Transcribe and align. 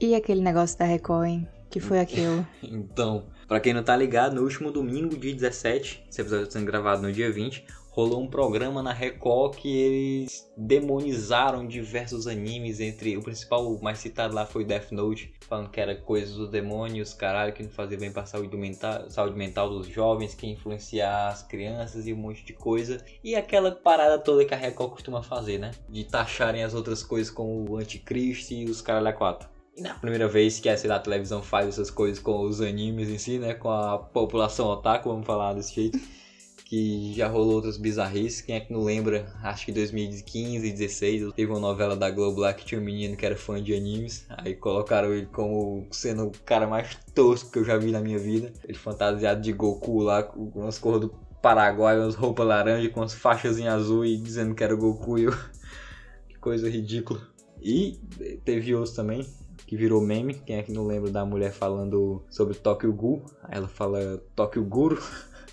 E 0.00 0.14
aquele 0.14 0.40
negócio 0.40 0.78
da 0.78 0.86
Record, 0.86 1.28
hein? 1.28 1.48
Que 1.68 1.78
foi 1.78 2.00
aquilo? 2.00 2.46
então, 2.64 3.26
para 3.46 3.60
quem 3.60 3.74
não 3.74 3.82
tá 3.82 3.94
ligado, 3.94 4.34
no 4.34 4.42
último 4.42 4.72
domingo, 4.72 5.14
dia 5.14 5.34
17, 5.34 6.06
esse 6.08 6.20
episódio 6.22 6.44
está 6.44 6.58
sendo 6.58 6.66
gravado 6.66 7.02
no 7.02 7.12
dia 7.12 7.30
20, 7.30 7.66
rolou 7.90 8.22
um 8.22 8.26
programa 8.26 8.82
na 8.82 8.94
Record 8.94 9.56
que 9.56 9.76
eles 9.76 10.50
demonizaram 10.56 11.66
diversos 11.66 12.26
animes, 12.26 12.80
entre 12.80 13.14
o 13.18 13.22
principal 13.22 13.78
mais 13.82 13.98
citado 13.98 14.34
lá 14.34 14.46
foi 14.46 14.64
Death 14.64 14.90
Note, 14.90 15.34
falando 15.42 15.68
que 15.68 15.78
era 15.78 15.94
coisas 15.94 16.34
dos 16.34 16.48
demônios, 16.48 17.12
caralho, 17.12 17.52
que 17.52 17.62
não 17.62 17.70
fazia 17.70 17.98
bem 17.98 18.10
para 18.10 18.24
saúde 18.24 18.56
mental, 18.56 19.10
saúde 19.10 19.36
mental 19.36 19.68
dos 19.68 19.86
jovens, 19.86 20.34
que 20.34 20.46
influenciar 20.46 21.28
as 21.28 21.42
crianças 21.42 22.06
e 22.06 22.14
um 22.14 22.16
monte 22.16 22.42
de 22.42 22.54
coisa. 22.54 23.04
E 23.22 23.36
aquela 23.36 23.70
parada 23.70 24.18
toda 24.18 24.46
que 24.46 24.54
a 24.54 24.56
Record 24.56 24.92
costuma 24.92 25.22
fazer, 25.22 25.58
né? 25.58 25.72
De 25.90 26.04
taxarem 26.04 26.64
as 26.64 26.72
outras 26.72 27.02
coisas 27.02 27.30
como 27.30 27.70
o 27.70 27.76
anticristo 27.76 28.54
e 28.54 28.64
os 28.64 28.80
caralho 28.80 29.08
a 29.08 29.12
quatro. 29.12 29.59
E 29.80 29.82
na 29.82 29.94
primeira 29.94 30.28
vez 30.28 30.60
que 30.60 30.68
a, 30.68 30.74
a 30.74 30.98
televisão 30.98 31.42
faz 31.42 31.66
essas 31.66 31.90
coisas 31.90 32.18
com 32.18 32.42
os 32.42 32.60
animes 32.60 33.08
em 33.08 33.16
si, 33.16 33.38
né? 33.38 33.54
Com 33.54 33.70
a 33.70 33.96
população 33.96 34.66
otaku, 34.66 35.08
vamos 35.08 35.26
falar 35.26 35.54
desse 35.54 35.74
jeito 35.74 35.98
que 36.66 37.14
já 37.14 37.26
rolou 37.26 37.54
outras 37.54 37.78
bizarrices. 37.78 38.42
Quem 38.42 38.56
é 38.56 38.60
que 38.60 38.74
não 38.74 38.82
lembra? 38.82 39.32
Acho 39.42 39.64
que 39.64 39.72
2015, 39.72 40.70
16, 40.70 41.32
teve 41.32 41.50
uma 41.50 41.58
novela 41.58 41.96
da 41.96 42.10
Globo 42.10 42.42
lá 42.42 42.52
que 42.52 42.66
tinha 42.66 42.78
um 42.78 42.84
menino 42.84 43.16
que 43.16 43.24
era 43.24 43.34
fã 43.34 43.62
de 43.62 43.74
animes. 43.74 44.26
Aí 44.28 44.54
colocaram 44.54 45.14
ele 45.14 45.26
como 45.32 45.86
sendo 45.90 46.26
o 46.26 46.30
cara 46.44 46.66
mais 46.66 46.98
tosco 47.14 47.50
que 47.50 47.58
eu 47.58 47.64
já 47.64 47.78
vi 47.78 47.90
na 47.90 48.00
minha 48.00 48.18
vida. 48.18 48.52
Ele 48.62 48.76
fantasiado 48.76 49.40
de 49.40 49.50
Goku 49.50 50.00
lá, 50.00 50.22
com 50.22 50.50
umas 50.54 50.78
cores 50.78 51.00
do 51.00 51.08
Paraguai, 51.40 51.98
umas 51.98 52.14
roupas 52.14 52.46
laranja 52.46 52.90
com 52.90 53.00
as 53.00 53.14
faixas 53.14 53.58
em 53.58 53.66
azul 53.66 54.04
e 54.04 54.18
dizendo 54.18 54.54
que 54.54 54.62
era 54.62 54.74
o 54.74 54.78
Goku. 54.78 55.18
E 55.18 55.24
eu... 55.24 55.32
que 56.28 56.38
coisa 56.38 56.68
ridícula. 56.68 57.26
E 57.62 57.98
teve 58.44 58.74
outros 58.74 58.94
também, 58.94 59.26
que 59.70 59.76
virou 59.76 60.00
meme. 60.00 60.34
Quem 60.34 60.56
é 60.56 60.62
que 60.64 60.72
não 60.72 60.84
lembra 60.84 61.12
da 61.12 61.24
mulher 61.24 61.52
falando 61.52 62.24
sobre 62.28 62.54
Tokyo 62.54 62.92
Ghoul? 62.92 63.22
Ela 63.48 63.68
fala 63.68 64.20
Tokyo 64.34 64.64
Guru. 64.64 65.00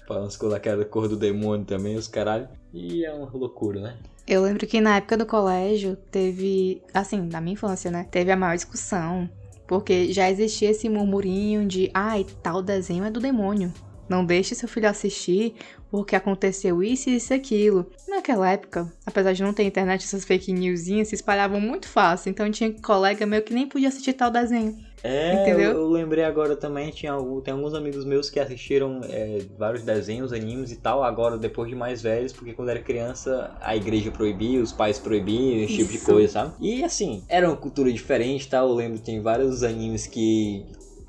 Falando 0.07 0.35
com 0.39 0.47
aquela 0.47 0.83
cor 0.83 1.07
do 1.07 1.15
demônio 1.15 1.63
também, 1.67 1.95
os 1.95 2.07
caralho. 2.07 2.47
E 2.73 3.05
é 3.05 3.13
uma 3.13 3.29
loucura, 3.31 3.79
né? 3.79 3.97
Eu 4.25 4.41
lembro 4.41 4.65
que 4.65 4.81
na 4.81 4.97
época 4.97 5.17
do 5.17 5.25
colégio 5.25 5.95
teve, 6.09 6.81
assim, 6.91 7.21
na 7.27 7.39
minha 7.39 7.53
infância, 7.53 7.91
né? 7.91 8.07
Teve 8.09 8.31
a 8.31 8.35
maior 8.35 8.55
discussão. 8.55 9.29
Porque 9.67 10.11
já 10.11 10.31
existia 10.31 10.71
esse 10.71 10.89
murmurinho 10.89 11.67
de, 11.67 11.91
ai, 11.93 12.25
tal 12.41 12.63
desenho 12.63 13.03
é 13.03 13.11
do 13.11 13.19
demônio. 13.19 13.71
Não 14.09 14.25
deixe 14.25 14.55
seu 14.55 14.67
filho 14.67 14.89
assistir 14.89 15.55
porque 15.89 16.15
aconteceu 16.15 16.83
isso 16.83 17.09
e 17.09 17.15
isso 17.15 17.33
e 17.33 17.35
aquilo. 17.35 17.85
Naquela 18.07 18.49
época, 18.49 18.91
apesar 19.05 19.33
de 19.33 19.43
não 19.43 19.53
ter 19.53 19.63
internet, 19.63 20.03
essas 20.03 20.25
fake 20.25 20.51
newsinhas 20.51 21.09
se 21.09 21.15
espalhavam 21.15 21.59
muito 21.59 21.87
fácil. 21.87 22.29
Então 22.29 22.49
tinha 22.51 22.71
colega 22.81 23.25
meu 23.25 23.41
que 23.41 23.53
nem 23.53 23.67
podia 23.67 23.87
assistir 23.87 24.13
tal 24.13 24.31
desenho. 24.31 24.75
É, 25.03 25.41
Entendeu? 25.41 25.71
Eu, 25.71 25.89
lembrei 25.89 26.23
agora 26.23 26.55
também, 26.55 26.89
tinha, 26.89 27.13
tem 27.43 27.53
alguns 27.53 27.73
amigos 27.73 28.03
meus 28.03 28.29
que 28.29 28.39
assistiram 28.39 28.99
é, 29.03 29.39
vários 29.57 29.83
desenhos, 29.83 30.33
animes 30.33 30.71
e 30.71 30.75
tal, 30.75 31.03
agora 31.03 31.37
depois 31.37 31.69
de 31.69 31.75
mais 31.75 32.01
velhos, 32.01 32.33
porque 32.33 32.53
quando 32.53 32.69
era 32.69 32.79
criança 32.79 33.55
a 33.61 33.75
igreja 33.75 34.09
proibia, 34.09 34.59
os 34.61 34.73
pais 34.73 34.97
proibiam, 34.97 35.63
esse 35.63 35.77
tipo 35.77 35.91
de 35.91 35.99
coisa, 35.99 36.33
sabe? 36.33 36.53
E 36.59 36.83
assim, 36.83 37.23
era 37.29 37.47
uma 37.47 37.55
cultura 37.55 37.91
diferente, 37.93 38.49
tal, 38.49 38.69
eu 38.69 38.75
lembro, 38.75 38.99
tem 38.99 39.21
vários 39.21 39.63
animes 39.63 40.07
que 40.07 40.65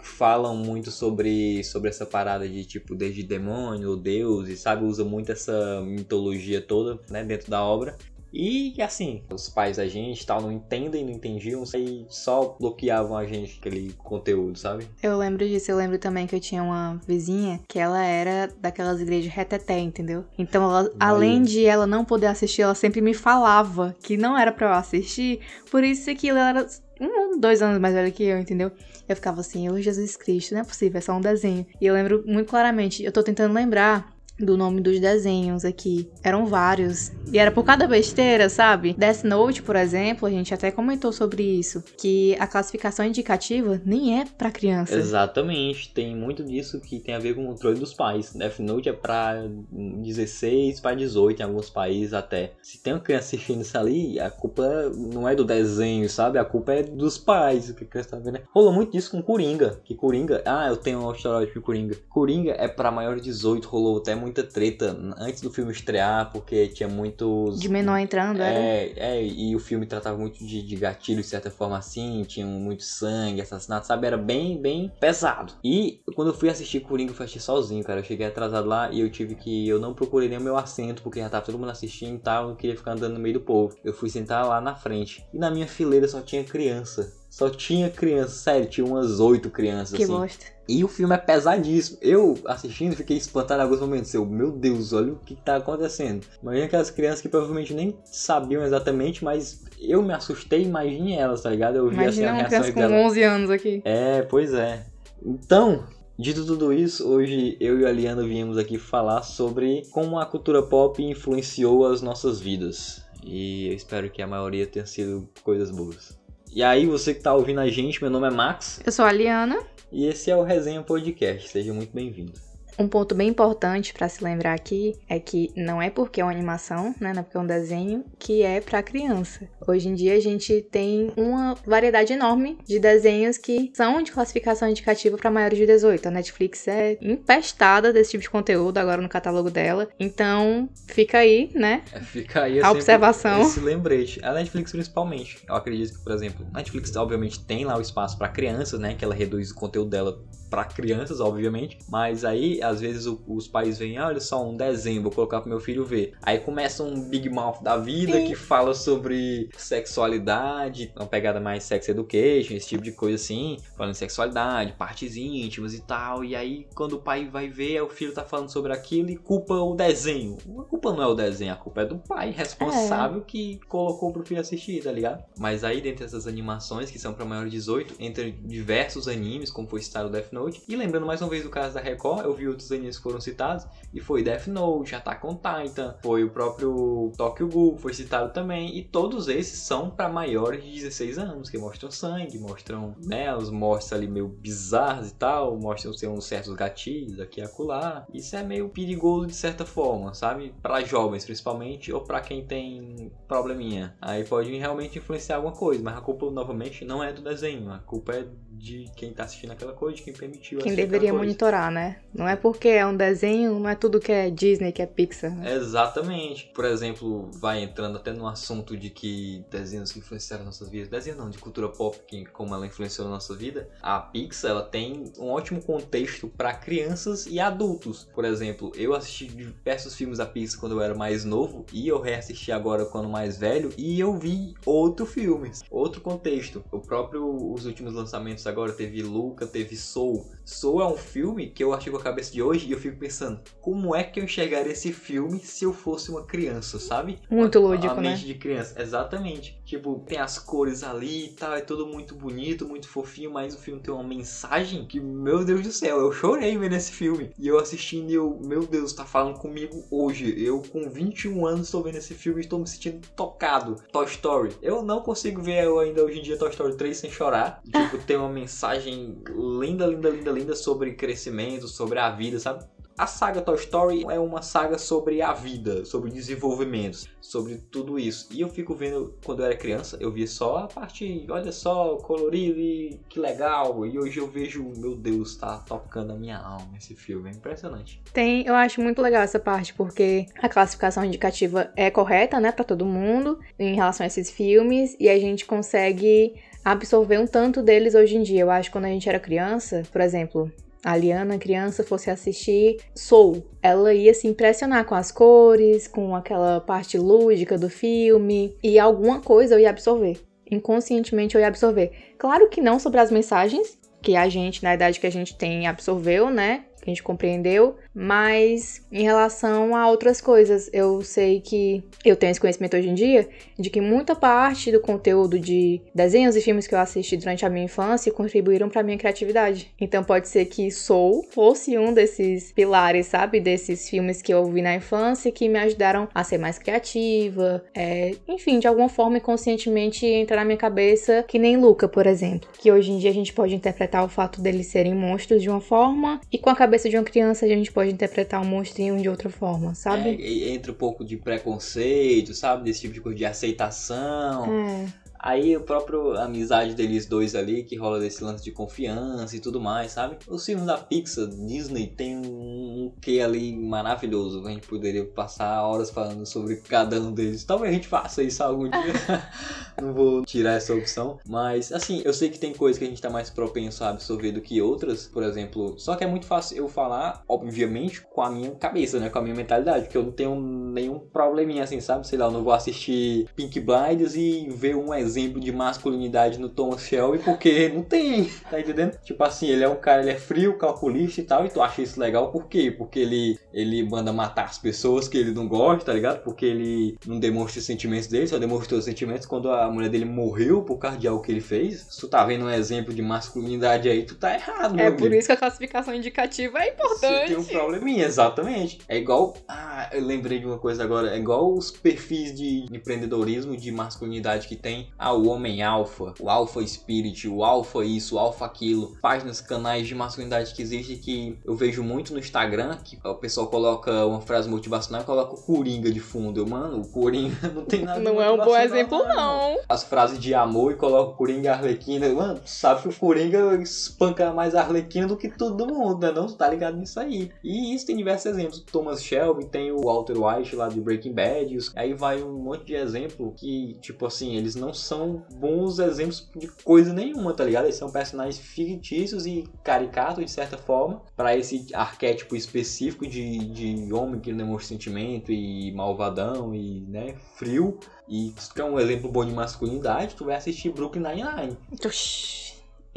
falam 0.09 0.56
muito 0.56 0.91
sobre, 0.91 1.62
sobre 1.64 1.91
essa 1.91 2.06
parada 2.06 2.48
de 2.48 2.64
tipo 2.64 2.95
desde 2.95 3.23
demônio, 3.23 3.97
Deus, 3.97 4.48
e 4.48 4.56
sabe, 4.56 4.84
usa 4.84 5.05
muito 5.05 5.31
essa 5.31 5.81
mitologia 5.83 6.61
toda, 6.61 6.98
né, 7.11 7.23
dentro 7.25 7.50
da 7.50 7.62
obra. 7.62 7.97
E 8.33 8.75
assim, 8.83 9.23
os 9.33 9.48
pais 9.48 9.78
da 9.78 9.87
gente 9.87 10.27
tal 10.27 10.41
não 10.42 10.53
entendem, 10.53 11.05
não 11.05 11.12
entendiam 11.12 11.65
e 11.75 12.05
só 12.09 12.56
bloqueavam 12.61 13.17
a 13.17 13.25
gente 13.25 13.59
aquele 13.59 13.95
conteúdo, 14.05 14.59
sabe? 14.59 14.87
Eu 15.03 15.17
lembro 15.17 15.47
disso, 15.48 15.70
eu 15.70 15.77
lembro 15.77 15.98
também 15.98 16.27
que 16.27 16.34
eu 16.34 16.41
tinha 16.41 16.62
uma 16.62 17.00
vizinha 17.06 17.61
que 17.67 17.78
ela 17.78 18.05
era 18.05 18.53
daquelas 18.61 19.00
igrejas 19.00 19.33
reteté, 19.33 19.78
entendeu? 19.78 20.25
Então, 20.39 20.62
ela, 20.65 20.91
além 21.00 21.43
de 21.43 21.65
ela 21.65 21.87
não 21.87 22.04
poder 22.04 22.27
assistir, 22.27 22.62
ela 22.62 22.75
sempre 22.75 23.00
me 23.00 23.15
falava 23.15 23.97
que 24.03 24.16
não 24.16 24.37
era 24.37 24.53
para 24.53 24.69
eu 24.69 24.72
assistir, 24.72 25.41
por 25.71 25.83
isso 25.83 26.15
que 26.15 26.28
ela 26.28 26.50
era 26.50 26.66
um, 27.00 27.38
dois 27.38 27.62
anos 27.62 27.81
mais 27.81 27.94
velha 27.94 28.10
que 28.10 28.25
eu, 28.25 28.38
entendeu? 28.38 28.71
Eu 29.09 29.17
ficava 29.17 29.41
assim, 29.41 29.69
ô 29.71 29.81
Jesus 29.81 30.17
Cristo, 30.17 30.55
não 30.55 30.61
é 30.61 30.65
possível, 30.65 30.99
é 30.99 31.01
só 31.01 31.15
um 31.15 31.21
desenho. 31.21 31.67
E 31.81 31.87
eu 31.87 31.95
lembro 31.95 32.23
muito 32.27 32.49
claramente, 32.49 33.03
eu 33.03 33.13
tô 33.13 33.23
tentando 33.23 33.55
lembrar 33.55 34.18
do 34.38 34.56
nome 34.56 34.81
dos 34.81 35.00
desenhos 35.00 35.65
aqui. 35.65 36.09
Eram 36.22 36.47
vários. 36.47 37.10
E 37.32 37.38
era 37.38 37.50
por 37.50 37.65
cada 37.65 37.87
besteira, 37.87 38.49
sabe? 38.49 38.94
Death 38.94 39.25
Note, 39.25 39.62
por 39.62 39.76
exemplo, 39.76 40.26
a 40.26 40.31
gente 40.31 40.54
até 40.54 40.71
comentou 40.71 41.12
sobre 41.12 41.43
isso. 41.43 41.82
Que 41.99 42.37
a 42.38 42.47
classificação 42.47 43.04
indicativa 43.04 43.81
nem 43.84 44.21
é 44.21 44.25
para 44.25 44.50
criança. 44.50 44.94
Exatamente. 44.94 45.93
Tem 45.93 46.16
muito 46.16 46.44
disso 46.44 46.81
que 46.81 47.00
tem 47.00 47.15
a 47.15 47.19
ver 47.19 47.34
com 47.34 47.44
o 47.44 47.48
controle 47.48 47.78
dos 47.78 47.93
pais. 47.93 48.32
Death 48.34 48.59
Note 48.60 48.88
é 48.88 48.93
pra 48.93 49.44
16 49.71 50.81
para 50.81 50.97
18 50.97 51.41
em 51.41 51.44
alguns 51.44 51.69
países 51.69 52.15
até. 52.15 52.53
Se 52.62 52.82
tem 52.82 52.93
uma 52.93 53.00
criança 53.00 53.27
assistindo 53.27 53.60
isso 53.60 53.77
ali, 53.77 54.19
a 54.21 54.31
culpa 54.31 54.91
não 54.97 55.28
é 55.28 55.34
do 55.34 55.44
desenho, 55.44 56.09
sabe? 56.09 56.38
A 56.38 56.44
culpa 56.44 56.72
é 56.72 56.82
dos 56.82 57.19
pais. 57.19 57.71
Que 57.72 57.84
a 57.84 57.87
criança 57.87 58.10
tá 58.10 58.19
vendo. 58.19 58.41
Rolou 58.54 58.72
muito 58.72 58.93
disso 58.93 59.10
com 59.10 59.22
Coringa. 59.22 59.81
Que 59.84 59.94
Coringa. 59.94 60.43
Ah, 60.47 60.69
eu 60.69 60.77
tenho 60.77 61.04
um 61.04 61.12
estereótipo 61.12 61.59
de 61.59 61.65
Coringa. 61.65 61.97
Coringa 62.09 62.53
é 62.53 62.69
para 62.69 62.91
maior 62.91 63.16
de 63.16 63.22
18. 63.22 63.69
Rolou 63.69 63.98
até 63.98 64.15
muito 64.15 64.28
muita 64.28 64.44
treta 64.44 64.97
antes 65.19 65.41
do 65.41 65.50
filme 65.50 65.72
estrear, 65.72 66.31
porque 66.31 66.69
tinha 66.69 66.89
muitos. 66.89 67.59
De 67.59 67.69
menor 67.69 67.99
entrando, 67.99 68.41
é, 68.41 68.91
era? 68.91 69.00
É, 69.00 69.27
e 69.27 69.56
o 69.56 69.59
filme 69.59 69.87
tratava 69.87 70.16
muito 70.16 70.44
de, 70.44 70.62
de 70.62 70.77
gatilho, 70.77 71.22
de 71.22 71.27
certa 71.27 71.50
forma 71.50 71.77
assim, 71.77 72.25
tinha 72.25 72.47
muito 72.47 72.84
sangue, 72.84 73.41
assassinato, 73.41 73.87
sabe? 73.87 74.06
Era 74.06 74.16
bem, 74.16 74.61
bem 74.61 74.93
pesado. 75.00 75.55
E 75.65 76.00
quando 76.15 76.28
eu 76.28 76.34
fui 76.34 76.49
assistir 76.49 76.81
Coringa, 76.81 77.11
eu 77.11 77.15
fui 77.15 77.25
assistir 77.25 77.41
sozinho, 77.41 77.83
cara. 77.83 78.00
Eu 78.00 78.05
cheguei 78.05 78.27
atrasado 78.27 78.69
lá 78.69 78.91
e 78.91 79.00
eu 79.00 79.11
tive 79.11 79.34
que. 79.34 79.66
Eu 79.66 79.81
não 79.81 79.94
procurei 79.94 80.28
nem 80.28 80.39
o 80.39 80.43
meu 80.43 80.56
assento, 80.56 81.03
porque 81.03 81.21
já 81.21 81.28
tava 81.28 81.45
todo 81.45 81.59
mundo 81.59 81.71
assistindo 81.71 82.16
e 82.16 82.21
tal, 82.21 82.45
eu 82.45 82.49
não 82.50 82.56
queria 82.56 82.77
ficar 82.77 82.93
andando 82.93 83.15
no 83.15 83.21
meio 83.21 83.34
do 83.34 83.41
povo. 83.41 83.77
Eu 83.84 83.93
fui 83.93 84.09
sentar 84.09 84.47
lá 84.47 84.60
na 84.60 84.75
frente. 84.75 85.25
E 85.33 85.39
na 85.39 85.50
minha 85.50 85.66
fileira 85.66 86.06
só 86.06 86.21
tinha 86.21 86.45
criança. 86.45 87.18
Só 87.38 87.49
tinha 87.49 87.88
criança, 87.88 88.31
sério, 88.31 88.66
tinha 88.66 88.84
umas 88.84 89.21
oito 89.21 89.49
crianças. 89.49 89.97
Que 89.97 90.03
assim. 90.03 90.12
bosta. 90.12 90.47
E 90.69 90.82
o 90.82 90.88
filme 90.88 91.15
é 91.15 91.19
pesadíssimo. 91.19 91.97
Eu, 92.03 92.37
assistindo, 92.44 92.97
fiquei 92.97 93.16
espantado 93.16 93.60
em 93.60 93.62
alguns 93.62 93.78
momentos. 93.78 94.12
Eu, 94.12 94.26
meu 94.26 94.50
Deus, 94.50 94.93
olha 94.93 95.12
o 95.12 95.21
que 95.21 95.34
está 95.34 95.54
acontecendo. 95.54 96.27
Imagina 96.43 96.65
aquelas 96.65 96.91
crianças 96.91 97.21
que 97.21 97.28
provavelmente 97.28 97.72
nem 97.72 97.97
sabiam 98.03 98.65
exatamente, 98.65 99.22
mas 99.22 99.65
eu 99.78 100.03
me 100.03 100.12
assustei, 100.12 100.65
imagine 100.65 101.15
elas, 101.15 101.43
tá 101.43 101.50
ligado? 101.50 101.77
Eu 101.77 101.88
vi 101.88 102.04
assim, 102.04 102.25
a 102.25 102.32
reação 102.32 102.72
criança 102.72 102.72
com 102.72 103.06
11 103.06 103.22
anos 103.22 103.50
aqui. 103.50 103.82
É, 103.84 104.22
pois 104.22 104.53
é. 104.53 104.84
Então, 105.25 105.84
Dito 106.19 106.44
tudo 106.44 106.72
isso, 106.72 107.09
hoje 107.09 107.56
eu 107.60 107.78
e 107.78 107.87
a 107.87 107.93
Liana 107.93 108.25
viemos 108.25 108.59
aqui 108.59 108.77
falar 108.77 109.22
sobre 109.22 109.82
como 109.93 110.19
a 110.19 110.27
cultura 110.27 110.60
pop 110.60 111.00
influenciou 111.00 111.87
as 111.87 112.03
nossas 112.03 112.41
vidas. 112.41 113.04
E 113.25 113.69
eu 113.69 113.75
espero 113.75 114.10
que 114.10 114.21
a 114.21 114.27
maioria 114.27 114.66
tenha 114.66 114.84
sido 114.84 115.28
coisas 115.44 115.71
boas. 115.71 116.18
E 116.53 116.62
aí, 116.62 116.86
você 116.86 117.12
que 117.12 117.20
está 117.20 117.34
ouvindo 117.34 117.60
a 117.60 117.69
gente, 117.69 118.00
meu 118.03 118.10
nome 118.10 118.26
é 118.26 118.31
Max. 118.31 118.81
Eu 118.84 118.91
sou 118.91 119.04
a 119.04 119.12
Liana. 119.12 119.59
E 119.92 120.06
esse 120.06 120.31
é 120.31 120.36
o 120.36 120.42
Resenha 120.42 120.82
Podcast. 120.82 121.48
Seja 121.48 121.72
muito 121.72 121.92
bem-vindo. 121.94 122.47
Um 122.78 122.87
ponto 122.87 123.15
bem 123.15 123.28
importante 123.28 123.93
para 123.93 124.09
se 124.09 124.22
lembrar 124.22 124.55
aqui 124.55 124.94
é 125.09 125.19
que 125.19 125.50
não 125.56 125.83
é 125.83 125.91
porque 125.91 126.21
é 126.21 126.25
uma 126.25 126.31
animação, 126.31 126.94
né, 127.00 127.12
não 127.12 127.21
é 127.21 127.22
porque 127.22 127.37
é 127.37 127.41
um 127.41 127.47
desenho 127.47 128.05
que 128.19 128.43
é 128.43 128.61
para 128.61 128.83
criança. 128.83 129.49
Hoje 129.66 129.89
em 129.89 129.94
dia 129.94 130.15
a 130.15 130.21
gente 130.21 130.62
tem 130.62 131.12
uma 131.16 131.56
variedade 131.66 132.12
enorme 132.12 132.56
de 132.65 132.78
desenhos 132.78 133.37
que 133.37 133.72
são 133.75 134.00
de 134.00 134.12
classificação 134.12 134.69
indicativa 134.69 135.16
para 135.16 135.31
maiores 135.31 135.59
de 135.59 135.66
18. 135.66 136.06
A 136.06 136.11
Netflix 136.11 136.69
é 136.69 136.97
empestada 137.00 137.93
desse 137.93 138.12
tipo 138.12 138.22
de 138.22 138.31
conteúdo 138.31 138.78
agora 138.78 139.03
no 139.03 139.09
catálogo 139.09 139.50
dela. 139.50 139.89
Então, 139.99 140.69
fica 140.87 141.19
aí, 141.19 141.50
né? 141.55 141.83
É, 141.93 142.00
fica 142.00 142.45
aí 142.45 142.60
a 142.60 142.71
observação. 142.71 143.43
Esse 143.43 143.60
lembrete. 143.60 144.21
A 144.22 144.33
Netflix 144.33 144.71
principalmente. 144.71 145.39
Eu 145.49 145.56
acredito 145.56 145.99
que, 145.99 146.05
por 146.05 146.12
exemplo, 146.12 146.47
a 146.55 146.59
Netflix 146.59 146.95
obviamente 146.95 147.45
tem 147.45 147.65
lá 147.65 147.77
o 147.77 147.81
espaço 147.81 148.16
para 148.16 148.28
crianças, 148.28 148.78
né, 148.78 148.95
que 148.95 149.05
ela 149.05 149.15
reduz 149.15 149.51
o 149.51 149.54
conteúdo 149.54 149.91
dela 149.91 150.22
para 150.48 150.65
crianças, 150.65 151.21
obviamente, 151.21 151.78
mas 151.89 152.24
aí 152.24 152.62
às 152.62 152.80
vezes 152.80 153.06
o, 153.06 153.21
os 153.27 153.47
pais 153.48 153.78
veem, 153.78 153.98
ah, 153.98 154.06
olha 154.06 154.21
só, 154.21 154.45
um 154.45 154.56
desenho, 154.56 155.03
vou 155.03 155.12
colocar 155.12 155.41
pro 155.41 155.48
meu 155.48 155.60
filho 155.60 155.84
ver. 155.84 156.15
Aí 156.22 156.39
começa 156.39 156.83
um 156.83 157.09
Big 157.09 157.28
Mouth 157.28 157.62
da 157.62 157.77
vida 157.77 158.12
Sim. 158.12 158.27
que 158.27 158.34
fala 158.34 158.74
sobre 158.74 159.48
sexualidade, 159.56 160.92
uma 160.97 161.06
pegada 161.06 161.41
mais 161.41 161.65
sex 161.65 161.89
education, 161.89 162.54
esse 162.54 162.68
tipo 162.68 162.83
de 162.83 162.92
coisa 162.92 163.16
assim, 163.16 163.59
falando 163.77 163.92
de 163.92 163.98
sexualidade, 163.98 164.72
partes 164.72 165.16
íntimas 165.16 165.74
e 165.74 165.80
tal. 165.80 166.24
E 166.24 166.34
aí 166.34 166.66
quando 166.74 166.94
o 166.94 167.01
pai 167.01 167.27
vai 167.27 167.48
ver, 167.48 167.80
o 167.83 167.89
filho 167.89 168.12
tá 168.12 168.24
falando 168.24 168.51
sobre 168.51 168.72
aquilo 168.72 169.10
e 169.10 169.16
culpa 169.16 169.54
o 169.54 169.74
desenho. 169.74 170.39
A 170.59 170.65
culpa 170.65 170.92
não 170.92 171.03
é 171.03 171.06
o 171.06 171.15
desenho, 171.15 171.53
a 171.53 171.56
culpa 171.56 171.83
é 171.83 171.86
do 171.86 171.98
pai 171.98 172.30
responsável 172.30 173.21
é. 173.21 173.24
que 173.24 173.60
colocou 173.68 174.12
pro 174.12 174.24
filho 174.24 174.41
assistir, 174.41 174.83
tá 174.83 174.92
ligado? 174.92 175.24
Mas 175.39 175.65
aí 175.65 175.80
dentro 175.80 176.04
dessas 176.04 176.27
animações 176.27 176.91
que 176.91 176.98
são 176.98 177.12
para 177.12 177.24
maior 177.24 177.44
de 177.44 177.51
18, 177.51 177.94
entre 177.98 178.33
diversos 178.33 179.09
animes, 179.09 179.51
como 179.51 179.68
foi 179.68 179.80
citado 179.80 180.09
o 180.09 180.10
Death 180.10 180.33
Note. 180.39 180.63
E 180.69 180.77
lembrando 180.77 181.07
mais 181.07 181.21
uma 181.21 181.29
vez 181.29 181.43
do 181.43 181.51
caso 181.51 181.75
da 181.75 181.81
Record, 181.81 182.25
eu 182.25 182.33
vi 182.33 182.49
outros 182.49 182.71
animes 182.71 182.97
que 182.97 183.03
foram 183.03 183.21
citados, 183.21 183.67
e 183.93 184.01
foi 184.01 184.23
Death 184.23 184.47
Note, 184.47 184.95
Attack 184.95 185.27
on 185.27 185.35
Titan, 185.35 185.97
foi 186.03 186.25
o 186.25 186.31
próprio 186.31 187.13
Tokyo 187.17 187.49
Ghoul, 187.49 187.77
foi 187.77 187.93
citado 187.93 188.33
também, 188.33 188.77
e 188.77 188.85
todos 188.85 189.29
esses 189.29 189.59
são 189.59 189.91
para 189.91 190.09
maiores 190.09 190.63
de 190.63 190.71
16 190.71 191.19
anos, 191.19 191.51
que 191.51 191.59
mostram 191.59 191.91
sangue, 191.91 192.39
mostram, 192.39 192.95
né, 193.05 193.35
os 193.35 193.51
mortes 193.51 193.93
ali 193.93 194.07
meio 194.07 194.29
bizarros 194.29 195.11
e 195.11 195.15
tal, 195.15 195.59
mostram 195.59 195.93
ser 195.93 196.09
uns 196.09 196.25
certos 196.25 196.55
gatilhos 196.55 197.19
aqui 197.21 197.41
e 197.41 197.45
acolá. 197.45 198.07
Isso 198.13 198.37
é 198.37 198.43
meio 198.43 198.69
perigoso 198.69 199.27
de 199.27 199.35
certa 199.35 199.65
forma, 199.65 200.15
sabe? 200.15 200.55
Para 200.63 200.81
jovens 200.83 201.25
principalmente, 201.25 201.93
ou 201.93 202.01
para 202.01 202.21
quem 202.21 202.45
tem 202.45 203.11
probleminha. 203.27 203.97
Aí 204.01 204.25
pode 204.25 204.55
realmente 204.57 204.99
influenciar 204.99 205.37
alguma 205.37 205.55
coisa, 205.55 205.83
mas 205.83 205.97
a 205.97 206.01
culpa 206.01 206.31
novamente 206.31 206.85
não 206.85 207.03
é 207.03 207.13
do 207.13 207.23
desenho, 207.23 207.71
a 207.71 207.79
culpa 207.79 208.13
é 208.15 208.29
de 208.51 208.91
quem 208.97 209.13
tá 209.13 209.25
assistindo 209.25 209.53
aquela 209.53 209.73
coisa, 209.73 209.97
de 209.97 210.03
quem 210.03 210.13
permitiu 210.28 210.59
Quem 210.60 210.75
deveria 210.75 211.13
monitorar, 211.13 211.71
né? 211.71 211.97
Não 212.15 212.27
é 212.27 212.36
porque 212.36 212.69
é 212.69 212.86
um 212.86 212.97
desenho, 212.97 213.59
não 213.59 213.69
é 213.69 213.75
tudo 213.75 214.01
que 214.01 214.10
é 214.13 214.30
Disney, 214.30 214.72
que 214.72 214.83
é 214.83 214.86
Pixar. 214.86 215.34
Né? 215.34 215.54
Exatamente. 215.54 216.51
Por 216.54 216.65
exemplo, 216.65 217.30
vai 217.34 217.63
entrando 217.63 217.97
até 217.97 218.13
no 218.13 218.27
assunto 218.27 218.77
de 218.77 218.91
que 218.91 219.45
desenhos 219.51 219.92
que 219.92 219.98
influenciaram 219.98 220.45
nossas 220.45 220.69
vidas, 220.69 220.89
desenho 220.89 221.16
não, 221.16 221.30
de 221.30 221.39
cultura 221.39 221.69
pop, 221.69 221.98
que, 222.07 222.25
como 222.27 222.54
ela 222.54 222.66
influenciou 222.66 223.07
na 223.07 223.15
nossa 223.15 223.34
vida, 223.34 223.69
a 223.83 223.98
Pixar, 224.01 224.51
ela 224.51 224.63
tem 224.63 225.13
um 225.19 225.28
ótimo 225.28 225.63
contexto 225.63 226.28
para 226.28 226.53
crianças 226.54 227.27
e 227.27 227.39
adultos. 227.39 228.09
Por 228.15 228.25
exemplo, 228.25 228.72
eu 228.75 228.95
assisti 228.95 229.27
diversos 229.27 229.95
filmes 229.95 230.19
da 230.19 230.27
Pixar 230.27 230.60
quando 230.60 230.72
eu 230.72 230.80
era 230.80 230.95
mais 230.95 231.25
novo, 231.25 231.65
e 231.72 231.86
eu 231.86 232.01
reassisti 232.01 232.51
agora 232.51 232.84
quando 232.84 233.09
mais 233.09 233.39
velho, 233.39 233.72
e 233.77 233.98
eu 234.01 234.19
vi 234.19 234.54
outros 234.65 235.10
filmes, 235.10 235.63
outro 235.71 236.01
contexto. 236.01 236.65
O 236.72 236.80
próprio, 236.80 237.53
os 237.53 237.66
últimos 237.66 237.95
lançamentos 237.95 238.47
agora, 238.47 238.72
teve 238.72 239.03
Luca, 239.03 239.47
teve 239.47 239.77
Soul. 239.77 240.17
Soul 240.44 240.80
é 240.80 240.86
um 240.86 240.97
filme 240.97 241.50
que 241.50 241.62
eu 241.62 241.74
achei 241.74 241.92
com 241.92 241.98
a 241.98 242.03
cabeça 242.03 242.32
de 242.32 242.42
hoje 242.42 242.66
e 242.66 242.72
eu 242.72 242.78
fico 242.78 242.97
pensando, 242.97 243.38
como 243.60 243.94
é 243.94 244.03
que 244.03 244.18
eu 244.18 244.24
enxergaria 244.24 244.72
esse 244.72 244.92
filme 244.92 245.41
se 245.41 245.65
eu 245.65 245.74
fosse 245.74 246.10
uma 246.10 246.24
criança, 246.24 246.78
sabe? 246.78 247.18
Muito 247.30 247.59
lúdico, 247.59 247.92
a, 247.92 247.98
a 247.98 248.00
né? 248.00 248.10
mente 248.10 248.24
de 248.24 248.34
criança, 248.34 248.80
exatamente. 248.80 249.60
Tipo, 249.65 250.03
tem 250.06 250.18
as 250.18 250.38
cores 250.38 250.82
ali 250.82 251.26
e 251.26 251.28
tal, 251.28 251.54
é 251.54 251.60
tudo 251.60 251.86
muito 251.86 252.15
bonito, 252.15 252.66
muito 252.66 252.88
fofinho, 252.88 253.30
mas 253.30 253.54
o 253.54 253.59
filme 253.59 253.82
tem 253.82 253.92
uma 253.92 254.03
mensagem 254.03 254.86
que, 254.86 254.98
meu 254.98 255.44
Deus 255.44 255.62
do 255.62 255.70
céu, 255.70 256.00
eu 256.00 256.11
chorei 256.11 256.56
vendo 256.56 256.75
esse 256.75 256.92
filme. 256.92 257.30
E 257.38 257.47
eu 257.47 257.59
assistindo 257.59 258.11
e 258.11 258.14
eu, 258.14 258.40
meu 258.42 258.66
Deus, 258.66 258.94
tá 258.94 259.04
falando 259.04 259.38
comigo 259.38 259.85
hoje. 259.90 260.35
Eu 260.42 260.62
com 260.73 260.88
21 260.88 261.47
anos 261.47 261.66
estou 261.66 261.82
vendo 261.82 261.97
esse 261.97 262.14
filme 262.14 262.40
e 262.40 262.44
estou 262.44 262.59
me 262.59 262.66
sentindo 262.66 263.06
tocado. 263.14 263.76
Toy 263.92 264.06
Story. 264.06 264.54
Eu 264.62 264.82
não 264.82 265.02
consigo 265.02 265.42
ver 265.42 265.68
ainda 265.68 266.02
hoje 266.02 266.20
em 266.20 266.23
dia 266.23 266.38
Toy 266.38 266.49
Story 266.49 266.75
3 266.75 266.97
sem 266.97 267.11
chorar. 267.11 267.61
Tipo, 267.64 267.99
tem 268.04 268.16
uma 268.16 268.30
mensagem 268.30 269.18
linda, 269.61 269.87
linda, 269.87 270.08
linda, 270.09 270.31
linda 270.31 270.57
sobre 270.57 270.95
crescimento, 270.95 271.69
sobre 271.69 271.99
a 271.99 272.11
vida, 272.11 272.38
sabe? 272.38 272.64
A 272.99 273.07
saga 273.07 273.40
Toy 273.40 273.55
Story 273.55 274.05
é 274.11 274.19
uma 274.19 274.43
saga 274.43 274.76
sobre 274.76 275.23
a 275.23 275.33
vida, 275.33 275.85
sobre 275.85 276.11
desenvolvimento, 276.11 277.05
sobre 277.21 277.57
tudo 277.71 277.97
isso. 277.97 278.28
E 278.33 278.40
eu 278.40 278.49
fico 278.49 278.75
vendo, 278.75 279.14
quando 279.25 279.38
eu 279.38 279.47
era 279.47 279.57
criança, 279.57 279.97
eu 280.00 280.11
via 280.11 280.26
só 280.26 280.57
a 280.57 280.66
parte, 280.66 281.25
olha 281.31 281.52
só, 281.52 281.95
colorido 281.99 282.59
e 282.59 283.00
que 283.09 283.21
legal. 283.21 283.87
E 283.87 283.97
hoje 283.97 284.19
eu 284.19 284.26
vejo, 284.26 284.64
meu 284.76 284.97
Deus, 284.97 285.37
tá 285.37 285.59
tocando 285.59 286.12
a 286.12 286.16
minha 286.16 286.38
alma 286.38 286.76
esse 286.76 286.97
filme. 286.97 287.31
É 287.31 287.33
impressionante. 287.33 288.02
Tem, 288.12 288.45
eu 288.45 288.57
acho 288.57 288.83
muito 288.83 289.00
legal 289.00 289.23
essa 289.23 289.38
parte, 289.38 289.73
porque 289.75 290.26
a 290.43 290.49
classificação 290.49 291.04
indicativa 291.04 291.71
é 291.76 291.93
correta, 291.93 292.40
né, 292.40 292.50
para 292.50 292.64
todo 292.64 292.85
mundo 292.85 293.38
em 293.57 293.76
relação 293.76 294.02
a 294.02 294.09
esses 294.09 294.28
filmes, 294.28 294.97
e 294.99 295.09
a 295.09 295.16
gente 295.21 295.47
consegue 295.47 296.35
absorver 296.73 297.18
um 297.18 297.26
tanto 297.26 297.62
deles 297.62 297.94
hoje 297.94 298.16
em 298.16 298.23
dia. 298.23 298.42
Eu 298.42 298.50
acho 298.50 298.68
que 298.68 298.73
quando 298.73 298.87
a 298.87 298.88
gente 298.88 299.09
era 299.09 299.18
criança, 299.18 299.82
por 299.90 300.00
exemplo, 300.00 300.52
a 300.85 300.97
Liana, 300.97 301.38
criança, 301.38 301.82
fosse 301.82 302.11
assistir 302.11 302.78
Soul, 302.94 303.44
ela 303.62 303.92
ia 303.92 304.14
se 304.14 304.28
impressionar 304.28 304.85
com 304.85 304.94
as 304.94 305.11
cores, 305.11 305.88
com 305.88 306.14
aquela 306.14 306.61
parte 306.61 306.97
lúdica 306.97 307.59
do 307.59 307.68
filme, 307.68 308.56
e 308.62 308.78
alguma 308.78 309.20
coisa 309.20 309.54
eu 309.54 309.59
ia 309.59 309.70
absorver. 309.70 310.20
Inconscientemente 310.50 311.35
eu 311.35 311.40
ia 311.40 311.49
absorver. 311.49 311.90
Claro 312.16 312.49
que 312.49 312.61
não 312.61 312.78
sobre 312.78 313.00
as 313.00 313.11
mensagens, 313.11 313.78
que 314.00 314.16
a 314.16 314.28
gente, 314.28 314.62
na 314.62 314.75
idade 314.75 315.00
que 315.00 315.06
a 315.06 315.12
gente 315.12 315.37
tem, 315.37 315.66
absorveu, 315.66 316.30
né? 316.30 316.64
Que 316.88 316.93
a 316.93 316.95
gente 316.95 317.02
compreendeu, 317.02 317.76
mas 317.95 318.83
em 318.90 319.02
relação 319.02 319.76
a 319.76 319.90
outras 319.90 320.23
coisas, 320.23 320.71
eu 320.73 321.02
sei 321.02 321.38
que 321.38 321.85
eu 322.02 322.17
tenho 322.17 322.31
esse 322.31 322.40
conhecimento 322.40 322.76
hoje 322.76 322.88
em 322.88 322.95
dia 322.95 323.29
de 323.59 323.69
que 323.69 323.79
muita 323.79 324.14
parte 324.14 324.73
do 324.73 324.81
conteúdo 324.81 325.38
de 325.38 325.83
desenhos 325.95 326.35
e 326.35 326.40
filmes 326.40 326.67
que 326.67 326.75
eu 326.75 326.79
assisti 326.79 327.19
durante 327.19 327.45
a 327.45 327.50
minha 327.50 327.67
infância 327.67 328.11
contribuíram 328.11 328.71
para 328.71 328.83
minha 328.83 328.97
criatividade. 328.97 329.71
Então 329.79 330.02
pode 330.02 330.29
ser 330.29 330.47
que 330.47 330.71
Soul 330.71 331.26
fosse 331.31 331.76
um 331.76 331.93
desses 331.93 332.52
pilares, 332.52 333.07
sabe, 333.07 333.38
desses 333.38 333.87
filmes 333.87 334.23
que 334.23 334.33
eu 334.33 334.47
vi 334.47 334.62
na 334.62 334.75
infância 334.75 335.31
que 335.31 335.47
me 335.47 335.59
ajudaram 335.59 336.09
a 336.14 336.25
ser 336.25 336.38
mais 336.38 336.59
criativa, 336.59 337.62
é, 337.75 338.12
enfim, 338.26 338.59
de 338.59 338.67
alguma 338.67 338.88
forma 338.88 339.19
inconscientemente 339.19 340.07
entrar 340.07 340.37
na 340.37 340.45
minha 340.47 340.57
cabeça, 340.57 341.23
que 341.29 341.38
nem 341.38 341.59
Luca, 341.59 341.87
por 341.87 342.07
exemplo, 342.07 342.49
que 342.59 342.73
hoje 342.73 342.93
em 342.93 342.99
dia 342.99 343.11
a 343.11 343.14
gente 343.14 343.35
pode 343.35 343.55
interpretar 343.55 344.02
o 344.05 344.09
fato 344.09 344.40
deles 344.40 344.69
serem 344.69 344.95
monstros 344.95 345.43
de 345.43 345.50
uma 345.50 345.61
forma 345.61 346.21
e 346.33 346.38
com 346.38 346.49
a 346.49 346.57
cabeça 346.57 346.77
de 346.87 346.97
uma 346.97 347.04
criança 347.04 347.47
a 347.47 347.49
gente 347.49 347.73
pode 347.73 347.90
interpretar 347.90 348.42
um 348.42 348.45
monstrinho 348.45 349.00
de 349.00 349.09
outra 349.09 349.30
forma, 349.30 349.75
sabe? 349.75 350.11
É, 350.21 350.50
entra 350.50 350.71
um 350.71 350.75
pouco 350.75 351.02
de 351.02 351.16
preconceito, 351.16 352.35
sabe? 352.35 352.64
Desse 352.64 352.83
tipo 352.83 352.92
de 352.92 353.00
coisa 353.00 353.16
de 353.16 353.25
aceitação. 353.25 354.52
É. 354.52 355.08
Aí 355.18 355.56
o 355.56 355.62
próprio 355.62 356.16
amizade 356.16 356.75
deles 356.75 357.06
dois 357.06 357.35
ali, 357.35 357.64
que 357.64 357.76
rola 357.76 357.99
desse 357.99 358.23
lance 358.23 358.44
de 358.44 358.52
confiança 358.52 359.37
e 359.37 359.40
tudo 359.40 359.61
mais, 359.61 359.92
sabe? 359.92 360.16
Os 360.28 360.44
filmes 360.44 360.66
da 360.66 360.78
Pixar, 360.78 361.26
Disney, 361.26 361.88
tem 361.88 362.16
um 362.16 362.92
quê 363.00 363.20
ali 363.20 363.56
maravilhoso. 363.56 364.47
A 364.47 364.50
gente 364.50 364.66
poderia 364.66 365.04
passar 365.04 365.62
horas 365.62 365.90
falando 365.90 366.25
sobre 366.25 366.56
cada 366.56 367.00
um 367.00 367.12
deles. 367.12 367.44
Talvez 367.44 367.70
a 367.70 367.75
gente 367.75 367.88
faça 367.88 368.23
isso 368.23 368.42
algum 368.42 368.68
dia. 368.68 368.78
Não 369.80 369.92
vou 369.92 370.25
tirar 370.25 370.54
essa 370.54 370.75
opção. 370.75 371.18
Mas, 371.26 371.73
assim, 371.73 372.02
eu 372.04 372.12
sei 372.12 372.28
que 372.28 372.38
tem 372.38 372.52
coisas 372.52 372.78
que 372.78 372.85
a 372.85 372.88
gente 372.88 373.00
tá 373.00 373.11
mais 373.11 373.30
propenso 373.30 373.85
a 373.85 373.90
absorver 373.90 374.32
do 374.32 374.40
que 374.40 374.61
outras. 374.61 375.06
Por 375.06 375.23
exemplo, 375.23 375.78
só 375.78 375.94
que 375.94 376.04
é 376.04 376.06
muito 376.06 376.26
fácil 376.26 376.56
eu 376.56 376.68
falar, 376.68 377.23
obviamente, 377.28 378.02
com 378.02 378.23
a 378.23 378.30
minha 378.30 378.50
cabeça, 378.52 378.99
né? 378.99 379.09
Com 379.09 379.18
a 379.18 379.23
minha 379.23 379.35
mentalidade. 379.35 379.85
Porque 379.85 379.99
eu 379.99 380.04
não 380.04 380.12
tenho 380.12 380.37
nenhum 380.37 380.99
probleminha 380.99 381.64
assim, 381.64 381.80
sabe? 381.80 382.06
Sei 382.06 382.18
lá, 382.18 382.26
eu 382.26 382.30
não 382.30 382.44
vou 382.44 382.52
assistir 382.52 383.28
Pink 383.35 383.61
Blinders 383.61 384.14
e 384.14 384.49
ver 384.50 384.76
um 384.76 384.92
exemplo 384.92 385.08
de 385.14 385.52
masculinidade 385.52 386.38
no 386.38 386.49
Thomas 386.49 386.83
Shelby, 386.83 387.19
porque 387.19 387.69
não 387.69 387.83
tem, 387.83 388.25
tá 388.50 388.61
entendendo? 388.61 388.99
Tipo 389.02 389.25
assim, 389.25 389.49
ele 389.49 389.64
é 389.64 389.69
um 389.69 389.76
cara, 389.76 390.02
ele 390.02 390.11
é 390.11 390.16
frio, 390.16 390.57
calculista 390.57 391.21
e 391.21 391.25
tal, 391.25 391.47
e 391.47 391.49
tu 391.50 391.61
acha 391.61 391.83
isso 391.83 391.99
legal 392.00 392.31
por 392.31 392.47
quê? 392.47 392.71
Porque 392.71 392.99
ele, 392.99 393.38
ele 393.52 393.83
manda 393.88 394.12
matar 394.12 394.45
as 394.45 394.59
pessoas 394.59 395.09
que 395.09 395.19
ele 395.19 395.33
não 395.33 395.49
gosta, 395.49 395.87
tá 395.87 395.93
ligado? 395.93 396.23
Porque 396.23 396.45
ele 396.47 396.97
não 397.07 397.19
demonstra 397.19 397.61
os 397.61 397.66
sentimentos 397.66 398.09
dele, 398.09 398.26
só 398.26 398.38
demonstrou 398.38 398.78
os 398.78 398.85
sentimentos 398.85 399.26
quando 399.26 399.50
a 399.50 399.71
mulher 399.71 399.88
dele 399.88 400.05
morreu 400.05 400.62
por 400.62 400.78
causa 400.78 400.99
de 400.99 401.07
algo 401.09 401.23
que 401.23 401.33
ele 401.33 401.40
fez. 401.40 401.87
Se 401.90 402.00
tu 402.00 402.09
tá 402.09 402.25
vendo 402.25 402.45
um 402.45 402.50
exemplo 402.50 402.93
de 402.93 403.02
masculinidade 403.02 403.88
aí, 403.88 404.04
tu 404.04 404.14
tá 404.14 404.35
errado, 404.35 404.75
meu 404.75 404.85
É 404.85 404.90
por 404.90 405.12
isso 405.12 405.26
que 405.28 405.32
a 405.32 405.37
classificação 405.37 405.94
indicativa 405.94 406.59
é 406.59 406.64
Você 406.64 406.71
importante. 406.71 407.26
tem 407.28 407.37
um 407.37 407.44
probleminha, 407.44 408.04
exatamente. 408.04 408.78
É 408.88 408.97
igual. 408.97 409.35
Ah, 409.47 409.88
eu 409.92 410.04
lembrei 410.04 410.38
de 410.38 410.47
uma 410.47 410.59
coisa 410.59 410.82
agora. 410.82 411.14
É 411.14 411.18
igual 411.18 411.52
os 411.52 411.71
perfis 411.71 412.35
de 412.35 412.66
empreendedorismo, 412.73 413.56
de 413.56 413.71
masculinidade 413.71 414.47
que 414.49 414.56
tem. 414.56 414.90
Ah, 414.99 415.12
o 415.12 415.28
homem 415.28 415.62
alfa, 415.62 416.12
o 416.21 416.28
alfa 416.28 416.67
spirit, 416.67 417.28
o 417.28 417.45
alfa 417.45 417.85
isso, 417.85 418.17
o 418.17 418.19
alfa 418.19 418.45
aquilo. 418.45 418.97
Páginas, 419.00 419.40
canais 419.40 419.87
de 419.87 419.95
masculinidade 419.95 420.52
que 420.55 420.62
existem 420.62 420.99
que 420.99 421.38
eu 421.45 421.55
vejo 421.55 421.83
muito 421.83 422.12
no 422.12 422.19
Instagram. 422.19 422.76
Que 422.85 422.99
o 423.05 423.14
pessoal 423.14 423.47
coloca 423.47 424.05
uma 424.07 424.21
frase 424.21 424.49
motivacional 424.49 425.02
e 425.02 425.05
coloca 425.05 425.35
o 425.35 425.43
Coringa 425.43 425.90
de 425.90 426.00
fundo. 426.00 426.40
Eu, 426.40 426.47
mano, 426.47 426.81
o 426.81 426.88
Coringa 426.88 427.49
não 427.55 427.64
tem 427.64 427.85
nada 427.85 428.00
Não 428.00 428.21
é 428.21 428.31
um 428.31 428.37
bom 428.37 428.57
exemplo, 428.57 428.99
não. 429.05 429.59
as 429.69 429.85
frases 429.85 430.19
de 430.19 430.35
amor 430.35 430.73
e 430.73 430.76
coloca 430.76 431.12
o 431.12 431.14
Coringa 431.14 431.49
e 431.49 431.49
Arlequina. 431.49 432.09
Mano, 432.09 432.40
tu 432.40 432.50
sabe 432.50 432.83
que 432.83 432.88
o 432.88 432.93
Coringa 432.95 433.55
espanca 433.62 434.33
mais 434.33 434.55
a 434.55 434.62
Arlequina 434.62 435.07
do 435.07 435.17
que 435.17 435.28
todo 435.28 435.67
mundo, 435.67 436.00
né? 436.00 436.12
Não, 436.12 436.26
tu 436.26 436.35
tá 436.35 436.49
ligado 436.49 436.76
nisso 436.76 436.99
aí. 436.99 437.31
E 437.45 437.75
isso 437.75 437.87
tem 437.87 437.97
diversos 437.97 438.26
exemplos. 438.26 438.64
Thomas 438.71 439.02
Shelby, 439.02 439.47
tem 439.47 439.71
o 439.71 439.83
Walter 439.83 440.17
White 440.19 440.57
lá 440.57 440.69
de 440.69 440.81
Breaking 440.81 441.12
Bad. 441.12 441.59
Aí 441.76 441.95
vai 441.95 442.23
um 442.23 442.38
monte 442.38 442.67
de 442.67 442.75
exemplo 442.75 443.33
que, 443.37 443.76
tipo 443.81 444.07
assim, 444.07 444.37
eles 444.37 444.55
não 444.55 444.73
são 444.88 445.23
bons 445.35 445.78
exemplos 445.78 446.28
de 446.35 446.49
coisa 446.49 446.92
nenhuma, 446.92 447.35
tá 447.35 447.45
ligado? 447.45 447.64
Eles 447.64 447.76
são 447.76 447.90
personagens 447.90 448.38
fictícios 448.38 449.26
e 449.26 449.45
caricatos, 449.62 450.25
de 450.25 450.30
certa 450.30 450.57
forma, 450.57 451.02
para 451.16 451.37
esse 451.37 451.66
arquétipo 451.75 452.35
específico 452.35 453.07
de, 453.07 453.38
de 453.38 453.92
homem 453.92 454.21
que 454.21 454.33
demonstra 454.33 454.68
sentimento 454.68 455.30
e 455.30 455.73
malvadão 455.73 456.54
e, 456.54 456.80
né, 456.88 457.14
frio. 457.37 457.78
E 458.09 458.33
tu 458.33 458.54
quer 458.54 458.64
um 458.64 458.78
exemplo 458.80 459.11
bom 459.11 459.25
de 459.25 459.33
masculinidade, 459.33 460.14
tu 460.14 460.25
vai 460.25 460.37
assistir 460.37 460.71
Brooklyn 460.71 461.02
Nine-Nine. 461.02 461.57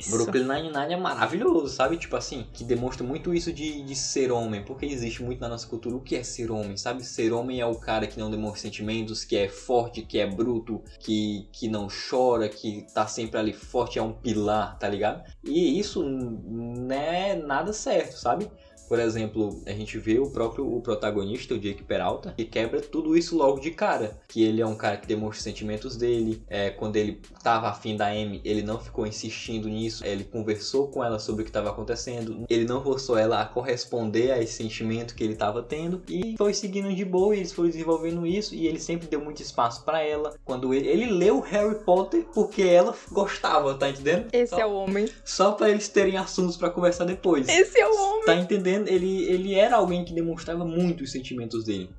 Isso. 0.01 0.11
Brooklyn 0.11 0.43
Nine-Nine 0.43 0.93
é 0.93 0.97
maravilhoso, 0.97 1.67
sabe? 1.67 1.97
Tipo 1.97 2.15
assim, 2.17 2.47
que 2.53 2.63
demonstra 2.63 3.05
muito 3.05 3.33
isso 3.33 3.53
de, 3.53 3.83
de 3.83 3.95
ser 3.95 4.31
homem, 4.31 4.63
porque 4.63 4.85
existe 4.85 5.23
muito 5.23 5.39
na 5.39 5.49
nossa 5.49 5.67
cultura 5.67 5.95
o 5.95 6.01
que 6.01 6.15
é 6.15 6.23
ser 6.23 6.51
homem, 6.51 6.75
sabe? 6.75 7.03
Ser 7.03 7.31
homem 7.31 7.59
é 7.59 7.65
o 7.65 7.75
cara 7.75 8.07
que 8.07 8.19
não 8.19 8.31
demonstra 8.31 8.61
sentimentos, 8.61 9.23
que 9.23 9.35
é 9.35 9.47
forte, 9.47 10.01
que 10.01 10.19
é 10.19 10.27
bruto, 10.27 10.83
que, 10.99 11.47
que 11.51 11.67
não 11.67 11.87
chora, 11.87 12.49
que 12.49 12.85
tá 12.93 13.05
sempre 13.05 13.39
ali 13.39 13.53
forte, 13.53 13.99
é 13.99 14.01
um 14.01 14.13
pilar, 14.13 14.77
tá 14.77 14.89
ligado? 14.89 15.23
E 15.43 15.79
isso 15.79 16.03
não 16.03 16.91
é 16.95 17.35
nada 17.35 17.71
certo, 17.73 18.17
sabe? 18.17 18.49
Por 18.91 18.99
exemplo, 18.99 19.63
a 19.65 19.71
gente 19.71 19.97
vê 19.97 20.19
o 20.19 20.29
próprio 20.29 20.69
o 20.69 20.81
protagonista, 20.81 21.53
o 21.53 21.57
Jake 21.57 21.81
Peralta, 21.81 22.33
que 22.35 22.43
quebra 22.43 22.81
tudo 22.81 23.15
isso 23.15 23.37
logo 23.37 23.61
de 23.61 23.71
cara. 23.71 24.19
Que 24.27 24.43
ele 24.43 24.61
é 24.61 24.65
um 24.65 24.75
cara 24.75 24.97
que 24.97 25.07
demonstra 25.07 25.37
os 25.37 25.43
sentimentos 25.43 25.95
dele. 25.95 26.43
É, 26.49 26.71
quando 26.71 26.97
ele 26.97 27.21
tava 27.41 27.69
afim 27.69 27.95
da 27.95 28.07
Amy, 28.07 28.41
ele 28.43 28.61
não 28.61 28.77
ficou 28.77 29.07
insistindo 29.07 29.69
nisso. 29.69 30.05
Ele 30.05 30.25
conversou 30.25 30.89
com 30.89 31.01
ela 31.01 31.19
sobre 31.19 31.43
o 31.43 31.45
que 31.45 31.49
estava 31.51 31.69
acontecendo. 31.69 32.43
Ele 32.49 32.65
não 32.65 32.83
forçou 32.83 33.17
ela 33.17 33.41
a 33.41 33.45
corresponder 33.45 34.31
a 34.31 34.43
esse 34.43 34.55
sentimento 34.55 35.15
que 35.15 35.23
ele 35.23 35.33
estava 35.33 35.63
tendo. 35.63 36.01
E 36.09 36.35
foi 36.37 36.53
seguindo 36.53 36.93
de 36.93 37.05
boa, 37.05 37.33
e 37.33 37.39
eles 37.39 37.53
foram 37.53 37.69
desenvolvendo 37.69 38.27
isso. 38.27 38.53
E 38.53 38.67
ele 38.67 38.77
sempre 38.77 39.07
deu 39.07 39.21
muito 39.21 39.41
espaço 39.41 39.85
para 39.85 40.01
ela. 40.01 40.35
Quando 40.43 40.73
ele, 40.73 40.89
ele 40.89 41.05
leu 41.05 41.39
Harry 41.39 41.75
Potter 41.85 42.25
porque 42.33 42.63
ela 42.63 42.93
gostava, 43.09 43.73
tá 43.73 43.89
entendendo? 43.89 44.27
Esse 44.33 44.49
só, 44.49 44.59
é 44.59 44.65
o 44.65 44.73
homem. 44.73 45.07
Só 45.23 45.53
para 45.53 45.69
eles 45.69 45.87
terem 45.87 46.17
assuntos 46.17 46.57
para 46.57 46.69
conversar 46.69 47.05
depois. 47.05 47.47
Esse 47.47 47.79
é 47.79 47.87
o 47.87 47.95
homem. 47.95 48.25
Tá 48.25 48.35
entendendo? 48.35 48.80
Ele, 48.87 49.23
ele 49.23 49.55
era 49.55 49.75
alguém 49.75 50.03
que 50.05 50.13
demonstrava 50.13 50.65
muito 50.65 51.03
os 51.03 51.11
sentimentos 51.11 51.63
dele. 51.63 51.89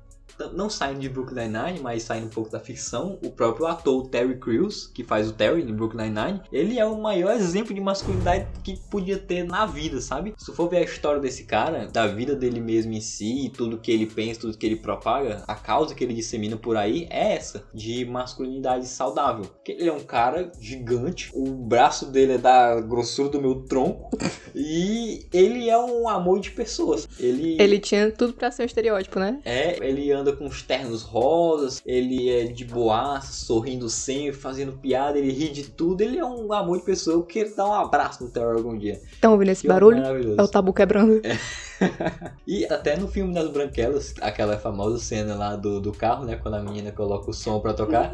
Não 0.53 0.69
saindo 0.69 0.99
de 0.99 1.09
Brooklyn 1.09 1.47
Nine-Nine, 1.47 1.79
mas 1.81 2.03
saindo 2.03 2.27
um 2.27 2.29
pouco 2.29 2.49
da 2.49 2.59
ficção, 2.59 3.19
o 3.23 3.29
próprio 3.29 3.65
ator 3.67 4.07
Terry 4.09 4.37
Crews, 4.37 4.87
que 4.87 5.03
faz 5.03 5.29
o 5.29 5.33
Terry 5.33 5.63
no 5.63 5.73
Brooklyn 5.73 6.09
Nine-Nine, 6.09 6.41
ele 6.51 6.79
é 6.79 6.85
o 6.85 6.99
maior 6.99 7.33
exemplo 7.33 7.73
de 7.73 7.81
masculinidade 7.81 8.47
que 8.63 8.77
podia 8.89 9.17
ter 9.17 9.43
na 9.43 9.65
vida, 9.65 10.01
sabe? 10.01 10.33
Se 10.37 10.51
for 10.53 10.69
ver 10.69 10.77
a 10.77 10.81
história 10.81 11.19
desse 11.19 11.45
cara, 11.45 11.87
da 11.87 12.07
vida 12.07 12.35
dele 12.35 12.59
mesmo 12.59 12.93
em 12.93 13.01
si, 13.01 13.51
tudo 13.55 13.77
que 13.77 13.91
ele 13.91 14.05
pensa, 14.05 14.41
tudo 14.41 14.57
que 14.57 14.65
ele 14.65 14.75
propaga, 14.75 15.43
a 15.47 15.55
causa 15.55 15.93
que 15.95 16.03
ele 16.03 16.13
dissemina 16.13 16.57
por 16.57 16.75
aí 16.77 17.07
é 17.09 17.35
essa, 17.35 17.63
de 17.73 18.05
masculinidade 18.05 18.87
saudável. 18.87 19.45
Ele 19.67 19.89
é 19.89 19.93
um 19.93 20.03
cara 20.03 20.51
gigante, 20.59 21.29
o 21.33 21.49
braço 21.51 22.07
dele 22.11 22.33
é 22.33 22.37
da 22.37 22.79
grossura 22.81 23.29
do 23.29 23.41
meu 23.41 23.61
tronco, 23.63 24.09
e 24.55 25.25
ele 25.33 25.69
é 25.69 25.77
um 25.77 26.07
amor 26.07 26.39
de 26.39 26.51
pessoas. 26.51 27.07
Ele, 27.19 27.57
Ele 27.59 27.79
tinha 27.79 28.11
tudo 28.11 28.33
pra 28.33 28.51
ser 28.51 28.63
um 28.63 28.65
estereótipo, 28.65 29.19
né? 29.19 29.41
é, 29.45 29.77
ele 29.85 30.11
anda 30.11 30.32
com 30.35 30.45
os 30.45 30.61
ternos 30.61 31.01
rosas, 31.01 31.81
ele 31.85 32.29
é 32.29 32.45
de 32.45 32.65
boaça, 32.65 33.31
sorrindo 33.33 33.89
sempre, 33.89 34.33
fazendo 34.33 34.73
piada, 34.73 35.17
ele 35.17 35.31
ri 35.31 35.49
de 35.49 35.63
tudo. 35.63 36.01
Ele 36.01 36.17
é 36.17 36.25
um 36.25 36.51
amor 36.53 36.79
de 36.79 36.85
pessoa. 36.85 37.15
Eu 37.15 37.23
quero 37.23 37.55
dar 37.55 37.67
um 37.67 37.73
abraço 37.73 38.23
no 38.23 38.29
Terry 38.29 38.57
algum 38.57 38.77
dia. 38.77 39.01
Estão 39.11 39.33
ouvindo 39.33 39.49
esse 39.49 39.61
Que 39.61 39.67
barulho? 39.67 40.03
É 40.37 40.41
o 40.41 40.47
tabu 40.47 40.73
quebrando. 40.73 41.21
E 42.45 42.65
até 42.65 42.97
no 42.97 43.07
filme 43.07 43.33
das 43.33 43.49
Branquelas, 43.49 44.13
aquela 44.21 44.57
famosa 44.57 44.99
cena 44.99 45.33
lá 45.33 45.55
do, 45.55 45.79
do 45.79 45.93
carro, 45.93 46.25
né? 46.25 46.35
Quando 46.35 46.55
a 46.55 46.61
menina 46.61 46.91
coloca 46.91 47.29
o 47.29 47.33
som 47.33 47.59
pra 47.59 47.73
tocar. 47.73 48.11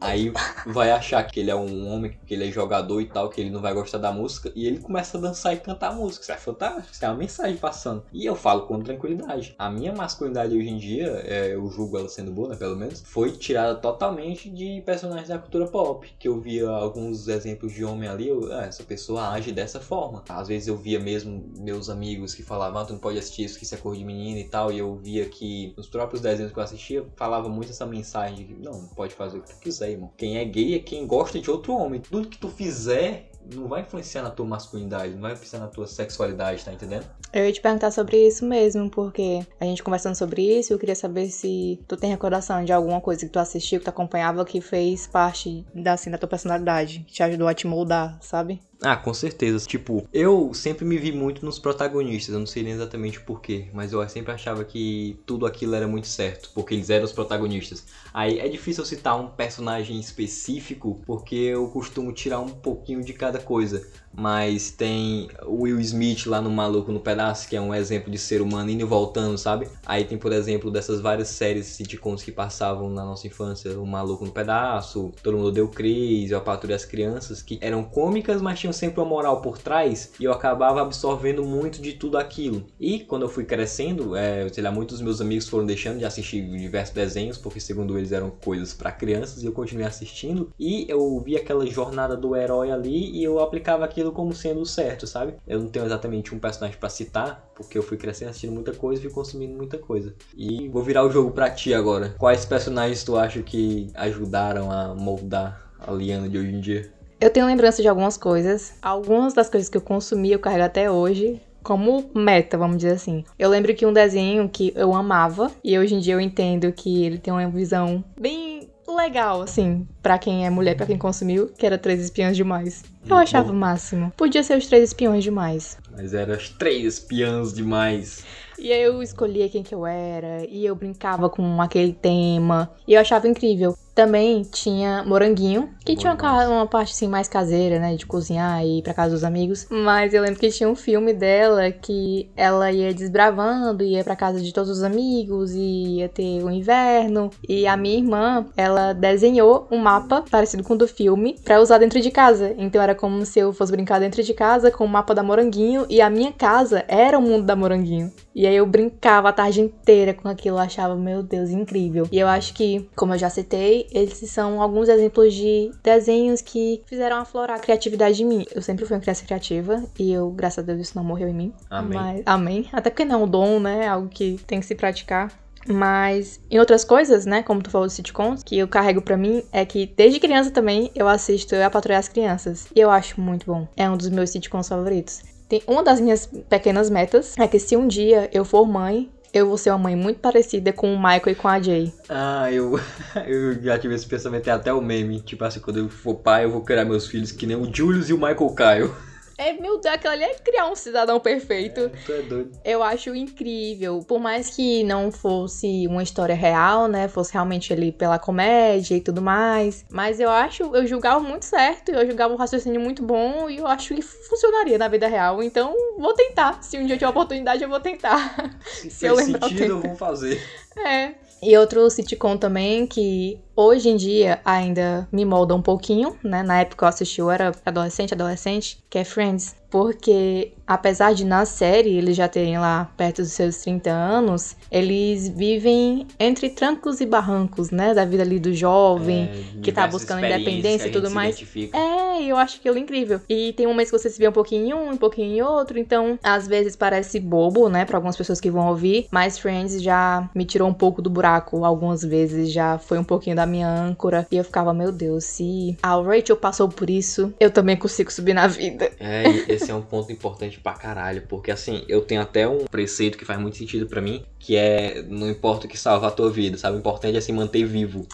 Aí 0.00 0.32
vai 0.66 0.90
achar 0.90 1.22
que 1.24 1.40
ele 1.40 1.50
é 1.50 1.54
um 1.54 1.88
homem, 1.88 2.18
que 2.26 2.34
ele 2.34 2.48
é 2.48 2.50
jogador 2.50 3.00
e 3.00 3.06
tal, 3.06 3.28
que 3.28 3.40
ele 3.40 3.50
não 3.50 3.60
vai 3.60 3.74
gostar 3.74 3.98
da 3.98 4.10
música. 4.10 4.50
E 4.54 4.66
ele 4.66 4.78
começa 4.78 5.18
a 5.18 5.20
dançar 5.20 5.54
e 5.54 5.58
cantar 5.58 5.94
música. 5.94 6.22
Isso 6.22 6.32
é 6.32 6.36
fantástico, 6.36 6.88
isso 6.92 7.04
é 7.04 7.08
uma 7.08 7.16
mensagem 7.16 7.56
passando. 7.56 8.04
E 8.12 8.24
eu 8.24 8.34
falo 8.34 8.66
com 8.66 8.80
tranquilidade. 8.80 9.54
A 9.58 9.70
minha 9.70 9.92
masculinidade 9.92 10.56
hoje 10.56 10.68
em 10.68 10.78
dia, 10.78 11.22
é, 11.26 11.54
eu 11.54 11.66
julgo 11.68 11.98
ela 11.98 12.08
sendo 12.08 12.32
boa, 12.32 12.48
né? 12.48 12.56
Pelo 12.56 12.76
menos, 12.76 13.02
foi 13.04 13.32
tirada 13.32 13.74
totalmente 13.74 14.50
de 14.50 14.82
personagens 14.84 15.28
da 15.28 15.38
cultura 15.38 15.66
pop. 15.66 16.10
Que 16.18 16.28
eu 16.28 16.40
via 16.40 16.68
alguns 16.68 17.28
exemplos 17.28 17.72
de 17.72 17.84
homem 17.84 18.08
ali, 18.08 18.28
eu, 18.28 18.52
ah, 18.52 18.64
essa 18.64 18.82
pessoa 18.82 19.30
age 19.30 19.52
dessa 19.52 19.80
forma. 19.80 20.22
Às 20.28 20.48
vezes 20.48 20.68
eu 20.68 20.76
via 20.76 20.98
mesmo 20.98 21.50
meus 21.58 21.88
amigos 21.88 22.34
que 22.34 22.42
falavam, 22.50 22.82
ah, 22.82 22.84
tu 22.84 22.94
não 22.94 22.98
pode 22.98 23.16
assistir 23.16 23.44
isso, 23.44 23.56
que 23.56 23.64
isso 23.64 23.76
é 23.76 23.78
cor 23.78 23.96
de 23.96 24.04
menina 24.04 24.40
e 24.40 24.44
tal. 24.44 24.72
E 24.72 24.78
eu 24.78 24.96
via 24.96 25.24
que 25.26 25.72
nos 25.76 25.88
próprios 25.88 26.20
desenhos 26.20 26.52
que 26.52 26.58
eu 26.58 26.62
assistia, 26.62 27.06
falava 27.14 27.48
muito 27.48 27.70
essa 27.70 27.86
mensagem 27.86 28.38
de 28.38 28.44
que, 28.44 28.60
não, 28.60 28.86
pode 28.88 29.14
fazer 29.14 29.38
o 29.38 29.40
que 29.40 29.54
tu 29.54 29.60
quiser, 29.60 29.92
irmão. 29.92 30.10
Quem 30.16 30.36
é 30.36 30.44
gay 30.44 30.74
é 30.74 30.80
quem 30.80 31.06
gosta 31.06 31.38
de 31.38 31.48
outro 31.48 31.72
homem. 31.72 32.00
Tudo 32.00 32.28
que 32.28 32.38
tu 32.38 32.48
fizer 32.48 33.30
não 33.54 33.68
vai 33.68 33.82
influenciar 33.82 34.22
na 34.22 34.30
tua 34.30 34.44
masculinidade, 34.44 35.14
não 35.14 35.22
vai 35.22 35.32
influenciar 35.32 35.60
na 35.60 35.68
tua 35.68 35.86
sexualidade, 35.86 36.64
tá 36.64 36.72
entendendo? 36.72 37.06
Eu 37.32 37.46
ia 37.46 37.52
te 37.52 37.60
perguntar 37.60 37.92
sobre 37.92 38.26
isso 38.26 38.44
mesmo, 38.44 38.90
porque 38.90 39.46
a 39.60 39.64
gente 39.64 39.82
conversando 39.82 40.16
sobre 40.16 40.42
isso, 40.42 40.72
eu 40.72 40.78
queria 40.78 40.96
saber 40.96 41.28
se 41.30 41.80
tu 41.86 41.96
tem 41.96 42.10
recordação 42.10 42.64
de 42.64 42.72
alguma 42.72 43.00
coisa 43.00 43.24
que 43.24 43.32
tu 43.32 43.38
assistiu, 43.38 43.78
que 43.78 43.84
tu 43.84 43.90
acompanhava, 43.90 44.44
que 44.44 44.60
fez 44.60 45.06
parte 45.06 45.64
da, 45.72 45.92
assim, 45.92 46.10
da 46.10 46.18
tua 46.18 46.28
personalidade, 46.28 47.04
que 47.06 47.12
te 47.12 47.22
ajudou 47.22 47.46
a 47.46 47.54
te 47.54 47.66
moldar, 47.66 48.18
sabe? 48.20 48.60
Ah, 48.82 48.96
com 48.96 49.12
certeza. 49.12 49.66
Tipo, 49.66 50.08
eu 50.10 50.54
sempre 50.54 50.86
me 50.86 50.96
vi 50.96 51.12
muito 51.12 51.44
nos 51.44 51.58
protagonistas. 51.58 52.32
Eu 52.32 52.38
não 52.40 52.46
sei 52.46 52.62
nem 52.62 52.72
exatamente 52.72 53.20
porquê, 53.20 53.68
mas 53.74 53.92
eu 53.92 54.06
sempre 54.08 54.32
achava 54.32 54.64
que 54.64 55.22
tudo 55.26 55.44
aquilo 55.44 55.74
era 55.74 55.86
muito 55.86 56.06
certo, 56.08 56.50
porque 56.54 56.72
eles 56.72 56.88
eram 56.88 57.04
os 57.04 57.12
protagonistas. 57.12 57.84
Aí 58.12 58.38
é 58.38 58.48
difícil 58.48 58.84
citar 58.86 59.20
um 59.20 59.28
personagem 59.28 60.00
específico, 60.00 61.02
porque 61.04 61.34
eu 61.34 61.68
costumo 61.68 62.10
tirar 62.12 62.40
um 62.40 62.48
pouquinho 62.48 63.04
de 63.04 63.12
cada 63.12 63.38
coisa. 63.38 63.86
Mas 64.12 64.70
tem 64.70 65.28
o 65.46 65.62
Will 65.62 65.80
Smith 65.80 66.26
lá 66.26 66.40
no 66.40 66.50
Maluco 66.50 66.90
no 66.90 67.00
Pedaço, 67.00 67.48
que 67.48 67.56
é 67.56 67.60
um 67.60 67.74
exemplo 67.74 68.10
de 68.10 68.18
ser 68.18 68.42
humano 68.42 68.70
indo 68.70 68.82
e 68.82 68.84
voltando, 68.84 69.38
sabe? 69.38 69.68
Aí 69.86 70.04
tem, 70.04 70.18
por 70.18 70.32
exemplo, 70.32 70.70
dessas 70.70 71.00
várias 71.00 71.28
séries 71.28 71.66
sitcoms 71.66 72.22
que 72.22 72.32
passavam 72.32 72.90
na 72.90 73.04
nossa 73.04 73.26
infância, 73.26 73.78
o 73.78 73.86
Maluco 73.86 74.24
no 74.24 74.32
Pedaço, 74.32 75.12
Todo 75.22 75.36
Mundo 75.36 75.52
Deu 75.52 75.68
Cris, 75.68 76.32
A 76.32 76.40
Patrulha 76.40 76.72
e 76.72 76.76
as 76.76 76.84
Crianças, 76.84 77.40
que 77.40 77.58
eram 77.60 77.84
cômicas, 77.84 78.42
mas 78.42 78.58
tinham 78.58 78.72
sempre 78.72 79.00
uma 79.00 79.08
moral 79.08 79.40
por 79.40 79.58
trás, 79.58 80.12
e 80.18 80.24
eu 80.24 80.32
acabava 80.32 80.82
absorvendo 80.82 81.44
muito 81.44 81.80
de 81.80 81.92
tudo 81.92 82.18
aquilo. 82.18 82.64
E 82.80 83.00
quando 83.00 83.22
eu 83.22 83.28
fui 83.28 83.44
crescendo, 83.44 84.16
é, 84.16 84.48
sei 84.48 84.62
lá, 84.62 84.72
muitos 84.72 84.96
dos 84.96 85.04
meus 85.04 85.20
amigos 85.20 85.48
foram 85.48 85.64
deixando 85.64 85.98
de 85.98 86.04
assistir 86.04 86.42
diversos 86.50 86.94
desenhos, 86.94 87.38
porque 87.38 87.60
segundo 87.60 87.96
eles 87.96 88.10
eram 88.12 88.30
coisas 88.30 88.74
para 88.74 88.90
crianças, 88.90 89.42
e 89.42 89.46
eu 89.46 89.52
continuei 89.52 89.86
assistindo, 89.86 90.50
e 90.58 90.84
eu 90.88 91.20
vi 91.20 91.36
aquela 91.36 91.64
jornada 91.66 92.16
do 92.16 92.34
herói 92.34 92.70
ali, 92.72 93.10
e 93.16 93.22
eu 93.22 93.38
aplicava 93.38 93.84
aquilo 93.84 93.99
como 94.12 94.32
sendo 94.32 94.64
certo, 94.64 95.06
sabe? 95.06 95.34
Eu 95.46 95.60
não 95.60 95.68
tenho 95.68 95.84
exatamente 95.84 96.34
um 96.34 96.38
personagem 96.38 96.78
para 96.78 96.88
citar, 96.88 97.50
porque 97.54 97.76
eu 97.76 97.82
fui 97.82 97.96
crescendo 97.96 98.30
assistindo 98.30 98.52
muita 98.52 98.72
coisa 98.72 99.00
e 99.00 99.04
fui 99.04 99.12
consumindo 99.12 99.54
muita 99.54 99.78
coisa. 99.78 100.14
E 100.36 100.68
vou 100.68 100.82
virar 100.82 101.04
o 101.04 101.10
jogo 101.10 101.30
pra 101.30 101.50
ti 101.50 101.74
agora. 101.74 102.14
Quais 102.18 102.44
personagens 102.44 103.04
tu 103.04 103.16
acha 103.16 103.42
que 103.42 103.90
ajudaram 103.94 104.70
a 104.70 104.94
moldar 104.94 105.70
a 105.78 105.92
Liana 105.92 106.28
de 106.28 106.38
hoje 106.38 106.50
em 106.50 106.60
dia? 106.60 106.92
Eu 107.20 107.28
tenho 107.28 107.44
lembrança 107.44 107.82
de 107.82 107.88
algumas 107.88 108.16
coisas. 108.16 108.72
Algumas 108.80 109.34
das 109.34 109.50
coisas 109.50 109.68
que 109.68 109.76
eu 109.76 109.82
consumi 109.82 110.32
eu 110.32 110.38
carrego 110.38 110.64
até 110.64 110.90
hoje. 110.90 111.40
Como 111.62 112.10
meta, 112.14 112.56
vamos 112.56 112.78
dizer 112.78 112.92
assim. 112.92 113.24
Eu 113.38 113.50
lembro 113.50 113.74
que 113.74 113.84
um 113.84 113.92
desenho 113.92 114.48
que 114.48 114.72
eu 114.74 114.94
amava, 114.94 115.50
e 115.62 115.78
hoje 115.78 115.94
em 115.94 115.98
dia 115.98 116.14
eu 116.14 116.20
entendo 116.20 116.72
que 116.72 117.04
ele 117.04 117.18
tem 117.18 117.30
uma 117.30 117.46
visão 117.50 118.02
bem 118.18 118.49
legal, 118.96 119.42
assim, 119.42 119.86
pra 120.02 120.18
quem 120.18 120.46
é 120.46 120.50
mulher, 120.50 120.76
pra 120.76 120.86
quem 120.86 120.98
consumiu, 120.98 121.48
que 121.48 121.66
era 121.66 121.78
Três 121.78 122.00
Espiões 122.00 122.36
Demais. 122.36 122.82
Eu 123.04 123.16
Muito 123.16 123.22
achava 123.22 123.50
o 123.50 123.54
máximo. 123.54 124.12
Podia 124.16 124.42
ser 124.42 124.56
os 124.56 124.66
Três 124.66 124.84
Espiões 124.84 125.24
Demais. 125.24 125.78
Mas 125.90 126.14
eram 126.14 126.34
as 126.34 126.48
três 126.48 126.84
espiãs 126.84 127.52
demais. 127.52 128.24
E 128.58 128.72
aí 128.72 128.82
eu 128.82 129.02
escolhia 129.02 129.48
quem 129.48 129.62
que 129.62 129.74
eu 129.74 129.86
era, 129.86 130.44
e 130.46 130.64
eu 130.64 130.74
brincava 130.74 131.28
com 131.30 131.60
aquele 131.62 131.92
tema, 131.92 132.70
e 132.86 132.92
eu 132.94 133.00
achava 133.00 133.26
incrível. 133.26 133.74
Também 134.00 134.40
tinha 134.50 135.04
Moranguinho, 135.04 135.68
que 135.84 135.92
Bom 135.92 136.00
tinha 136.00 136.14
uma, 136.14 136.48
uma 136.48 136.66
parte 136.66 136.92
assim 136.94 137.06
mais 137.06 137.28
caseira, 137.28 137.78
né, 137.78 137.96
de 137.96 138.06
cozinhar 138.06 138.64
e 138.64 138.78
ir 138.78 138.82
pra 138.82 138.94
casa 138.94 139.10
dos 139.10 139.22
amigos. 139.22 139.66
Mas 139.68 140.14
eu 140.14 140.22
lembro 140.22 140.40
que 140.40 140.48
tinha 140.48 140.66
um 140.66 140.74
filme 140.74 141.12
dela 141.12 141.70
que 141.70 142.30
ela 142.34 142.72
ia 142.72 142.94
desbravando, 142.94 143.84
ia 143.84 144.02
pra 144.02 144.16
casa 144.16 144.40
de 144.40 144.54
todos 144.54 144.70
os 144.70 144.82
amigos, 144.82 145.52
e 145.52 145.98
ia 145.98 146.08
ter 146.08 146.42
o 146.42 146.48
inverno. 146.48 147.28
E 147.46 147.66
a 147.66 147.76
minha 147.76 147.98
irmã, 147.98 148.46
ela 148.56 148.94
desenhou 148.94 149.68
um 149.70 149.76
mapa 149.76 150.24
parecido 150.30 150.64
com 150.64 150.72
o 150.72 150.78
do 150.78 150.88
filme 150.88 151.36
pra 151.44 151.60
usar 151.60 151.76
dentro 151.76 152.00
de 152.00 152.10
casa. 152.10 152.54
Então 152.56 152.80
era 152.80 152.94
como 152.94 153.26
se 153.26 153.38
eu 153.38 153.52
fosse 153.52 153.70
brincar 153.70 154.00
dentro 154.00 154.22
de 154.22 154.32
casa 154.32 154.70
com 154.70 154.86
o 154.86 154.88
mapa 154.88 155.14
da 155.14 155.22
Moranguinho, 155.22 155.84
e 155.90 156.00
a 156.00 156.08
minha 156.08 156.32
casa 156.32 156.86
era 156.88 157.18
o 157.18 157.22
mundo 157.22 157.44
da 157.44 157.54
Moranguinho. 157.54 158.10
E 158.34 158.46
aí 158.46 158.56
eu 158.56 158.64
brincava 158.64 159.28
a 159.28 159.32
tarde 159.32 159.60
inteira 159.60 160.14
com 160.14 160.26
aquilo, 160.26 160.56
eu 160.56 160.60
achava, 160.62 160.96
meu 160.96 161.22
Deus, 161.22 161.50
incrível. 161.50 162.08
E 162.10 162.18
eu 162.18 162.28
acho 162.28 162.54
que, 162.54 162.88
como 162.96 163.12
eu 163.12 163.18
já 163.18 163.28
citei, 163.28 163.89
esses 163.92 164.30
são 164.30 164.60
alguns 164.60 164.88
exemplos 164.88 165.34
de 165.34 165.70
desenhos 165.82 166.40
que 166.40 166.82
fizeram 166.86 167.16
aflorar 167.16 167.56
a 167.56 167.60
criatividade 167.60 168.22
em 168.22 168.26
mim. 168.26 168.44
Eu 168.54 168.62
sempre 168.62 168.84
fui 168.84 168.96
uma 168.96 169.00
criança 169.02 169.24
criativa 169.24 169.82
e 169.98 170.12
eu, 170.12 170.30
graças 170.30 170.58
a 170.58 170.66
Deus, 170.66 170.80
isso 170.80 170.96
não 170.96 171.04
morreu 171.04 171.28
em 171.28 171.34
mim. 171.34 171.52
Amém. 171.68 171.98
Mas- 171.98 172.22
amém. 172.26 172.68
Até 172.72 172.90
porque 172.90 173.04
não 173.04 173.20
é 173.20 173.24
um 173.24 173.28
dom, 173.28 173.60
né? 173.60 173.84
É 173.84 173.88
algo 173.88 174.08
que 174.08 174.38
tem 174.46 174.60
que 174.60 174.66
se 174.66 174.74
praticar. 174.74 175.32
Mas 175.68 176.40
em 176.50 176.58
outras 176.58 176.84
coisas, 176.84 177.26
né, 177.26 177.42
como 177.42 177.62
tu 177.62 177.70
falou 177.70 177.86
de 177.86 177.92
sitcoms, 177.92 178.42
que 178.42 178.58
eu 178.58 178.66
carrego 178.66 179.02
pra 179.02 179.16
mim 179.16 179.42
é 179.52 179.64
que 179.64 179.86
desde 179.94 180.18
criança 180.18 180.50
também 180.50 180.90
eu 180.94 181.06
assisto 181.06 181.54
Eu 181.54 181.64
a 181.64 181.70
Patrulha 181.70 181.98
as 181.98 182.08
Crianças. 182.08 182.66
E 182.74 182.80
eu 182.80 182.90
acho 182.90 183.20
muito 183.20 183.46
bom. 183.46 183.68
É 183.76 183.88
um 183.88 183.96
dos 183.96 184.08
meus 184.08 184.30
sitcoms 184.30 184.68
favoritos. 184.68 185.22
Tem 185.48 185.62
uma 185.66 185.82
das 185.82 186.00
minhas 186.00 186.26
pequenas 186.48 186.88
metas 186.88 187.36
é 187.38 187.46
que 187.46 187.58
se 187.58 187.76
um 187.76 187.86
dia 187.86 188.30
eu 188.32 188.44
for 188.44 188.66
mãe, 188.66 189.10
eu 189.32 189.46
vou 189.46 189.56
ser 189.56 189.70
uma 189.70 189.78
mãe 189.78 189.96
muito 189.96 190.20
parecida 190.20 190.72
com 190.72 190.92
o 190.92 190.96
Michael 190.96 191.28
e 191.28 191.34
com 191.34 191.48
a 191.48 191.60
Jay. 191.60 191.92
Ah, 192.08 192.50
eu, 192.52 192.78
eu 193.26 193.62
já 193.62 193.78
tive 193.78 193.94
esse 193.94 194.06
pensamento, 194.06 194.44
tem 194.44 194.52
até 194.52 194.72
o 194.72 194.80
meme. 194.80 195.20
Tipo 195.20 195.44
assim, 195.44 195.60
quando 195.60 195.78
eu 195.78 195.88
for 195.88 196.14
pai, 196.16 196.44
eu 196.44 196.50
vou 196.50 196.62
criar 196.62 196.84
meus 196.84 197.06
filhos 197.06 197.32
que 197.32 197.46
nem 197.46 197.56
o 197.56 197.72
Julius 197.72 198.08
e 198.08 198.12
o 198.12 198.16
Michael 198.16 198.54
Kyle. 198.54 199.09
É, 199.40 199.54
meu 199.54 199.80
Deus, 199.80 199.94
aquilo 199.94 200.12
ali 200.12 200.24
é 200.24 200.34
criar 200.34 200.66
um 200.70 200.76
cidadão 200.76 201.18
perfeito. 201.18 201.80
É, 201.80 201.88
tu 201.88 202.12
é 202.12 202.20
doido. 202.20 202.60
Eu 202.62 202.82
acho 202.82 203.14
incrível. 203.14 204.04
Por 204.06 204.20
mais 204.20 204.50
que 204.50 204.84
não 204.84 205.10
fosse 205.10 205.86
uma 205.86 206.02
história 206.02 206.34
real, 206.34 206.86
né? 206.86 207.08
Fosse 207.08 207.32
realmente 207.32 207.72
ali 207.72 207.90
pela 207.90 208.18
comédia 208.18 208.94
e 208.96 209.00
tudo 209.00 209.22
mais. 209.22 209.86
Mas 209.90 210.20
eu 210.20 210.28
acho, 210.28 210.76
eu 210.76 210.86
julgava 210.86 211.20
muito 211.20 211.46
certo. 211.46 211.90
Eu 211.90 212.06
julgava 212.06 212.34
um 212.34 212.36
raciocínio 212.36 212.82
muito 212.82 213.02
bom 213.02 213.48
e 213.48 213.56
eu 213.56 213.66
acho 213.66 213.94
que 213.94 214.02
funcionaria 214.02 214.76
na 214.76 214.88
vida 214.88 215.08
real. 215.08 215.42
Então, 215.42 215.74
vou 215.98 216.12
tentar. 216.12 216.62
Se 216.62 216.76
um 216.76 216.84
dia 216.84 216.96
eu 216.96 216.98
tiver 216.98 217.08
oportunidade, 217.08 217.62
eu 217.62 217.68
vou 217.70 217.80
tentar. 217.80 218.60
Se, 218.66 218.90
Se 218.92 219.06
eu 219.06 219.14
lembrar 219.14 219.48
sentido, 219.48 219.64
eu 219.64 219.80
vou 219.80 219.96
fazer. 219.96 220.38
É. 220.76 221.14
E 221.42 221.56
outro 221.56 221.88
sitcom 221.88 222.36
também 222.36 222.86
que 222.86 223.40
hoje 223.60 223.90
em 223.90 223.96
dia 223.96 224.40
ainda 224.44 225.06
me 225.12 225.24
molda 225.24 225.54
um 225.54 225.62
pouquinho, 225.62 226.16
né? 226.22 226.42
Na 226.42 226.60
época 226.60 226.84
eu 226.84 226.88
assisti, 226.88 227.20
eu 227.20 227.30
era 227.30 227.52
adolescente, 227.64 228.14
adolescente, 228.14 228.78
que 228.88 228.98
é 228.98 229.04
Friends. 229.04 229.54
Porque, 229.70 230.52
apesar 230.66 231.14
de 231.14 231.24
na 231.24 231.44
série 231.44 231.96
eles 231.96 232.16
já 232.16 232.26
terem 232.26 232.58
lá 232.58 232.90
perto 232.96 233.22
dos 233.22 233.30
seus 233.30 233.58
30 233.58 233.88
anos, 233.90 234.56
eles 234.70 235.28
vivem 235.28 236.08
entre 236.18 236.50
trancos 236.50 237.00
e 237.00 237.06
barrancos, 237.06 237.70
né? 237.70 237.94
Da 237.94 238.04
vida 238.04 238.24
ali 238.24 238.40
do 238.40 238.52
jovem, 238.52 239.30
é, 239.32 239.62
que 239.62 239.70
tá 239.70 239.86
buscando 239.86 240.24
independência 240.24 240.88
e 240.88 240.90
tudo 240.90 241.08
mais. 241.10 241.40
É, 241.72 242.24
eu 242.24 242.36
acho 242.36 242.56
aquilo 242.56 242.78
incrível. 242.78 243.20
E 243.28 243.52
tem 243.52 243.66
momentos 243.66 243.92
que 243.92 243.98
você 243.98 244.10
se 244.10 244.18
vê 244.18 244.28
um 244.28 244.32
pouquinho 244.32 244.66
em 244.66 244.74
um, 244.74 244.90
um 244.90 244.96
pouquinho 244.96 245.36
em 245.36 245.42
outro, 245.42 245.78
então 245.78 246.18
às 246.20 246.48
vezes 246.48 246.74
parece 246.74 247.20
bobo, 247.20 247.68
né? 247.68 247.84
Pra 247.84 247.96
algumas 247.96 248.16
pessoas 248.16 248.40
que 248.40 248.50
vão 248.50 248.66
ouvir, 248.66 249.06
mas 249.12 249.38
Friends 249.38 249.80
já 249.80 250.28
me 250.34 250.44
tirou 250.44 250.68
um 250.68 250.74
pouco 250.74 251.00
do 251.00 251.08
buraco 251.08 251.64
algumas 251.64 252.02
vezes, 252.02 252.50
já 252.50 252.76
foi 252.76 252.98
um 252.98 253.04
pouquinho 253.04 253.36
da 253.36 253.46
minha 253.50 253.68
âncora. 253.68 254.26
E 254.30 254.36
eu 254.36 254.44
ficava, 254.44 254.72
meu 254.72 254.92
Deus, 254.92 255.24
se 255.24 255.76
a 255.82 256.00
Rachel 256.00 256.36
passou 256.36 256.68
por 256.68 256.88
isso, 256.88 257.34
eu 257.38 257.50
também 257.50 257.76
consigo 257.76 258.12
subir 258.12 258.34
na 258.34 258.46
vida. 258.46 258.90
É, 258.98 259.24
esse 259.48 259.70
é 259.70 259.74
um 259.74 259.82
ponto 259.82 260.10
importante 260.12 260.58
pra 260.60 260.72
caralho, 260.72 261.22
porque 261.28 261.50
assim, 261.50 261.84
eu 261.88 262.00
tenho 262.00 262.20
até 262.20 262.48
um 262.48 262.64
preceito 262.64 263.18
que 263.18 263.24
faz 263.24 263.38
muito 263.40 263.56
sentido 263.56 263.86
para 263.86 264.00
mim, 264.00 264.22
que 264.38 264.56
é 264.56 265.02
não 265.02 265.28
importa 265.28 265.66
o 265.66 265.68
que 265.68 265.78
salva 265.78 266.08
a 266.08 266.10
tua 266.10 266.30
vida, 266.30 266.56
sabe? 266.56 266.76
O 266.76 266.80
importante 266.80 267.16
é 267.16 267.20
se 267.20 267.32
manter 267.32 267.64
vivo. 267.64 268.06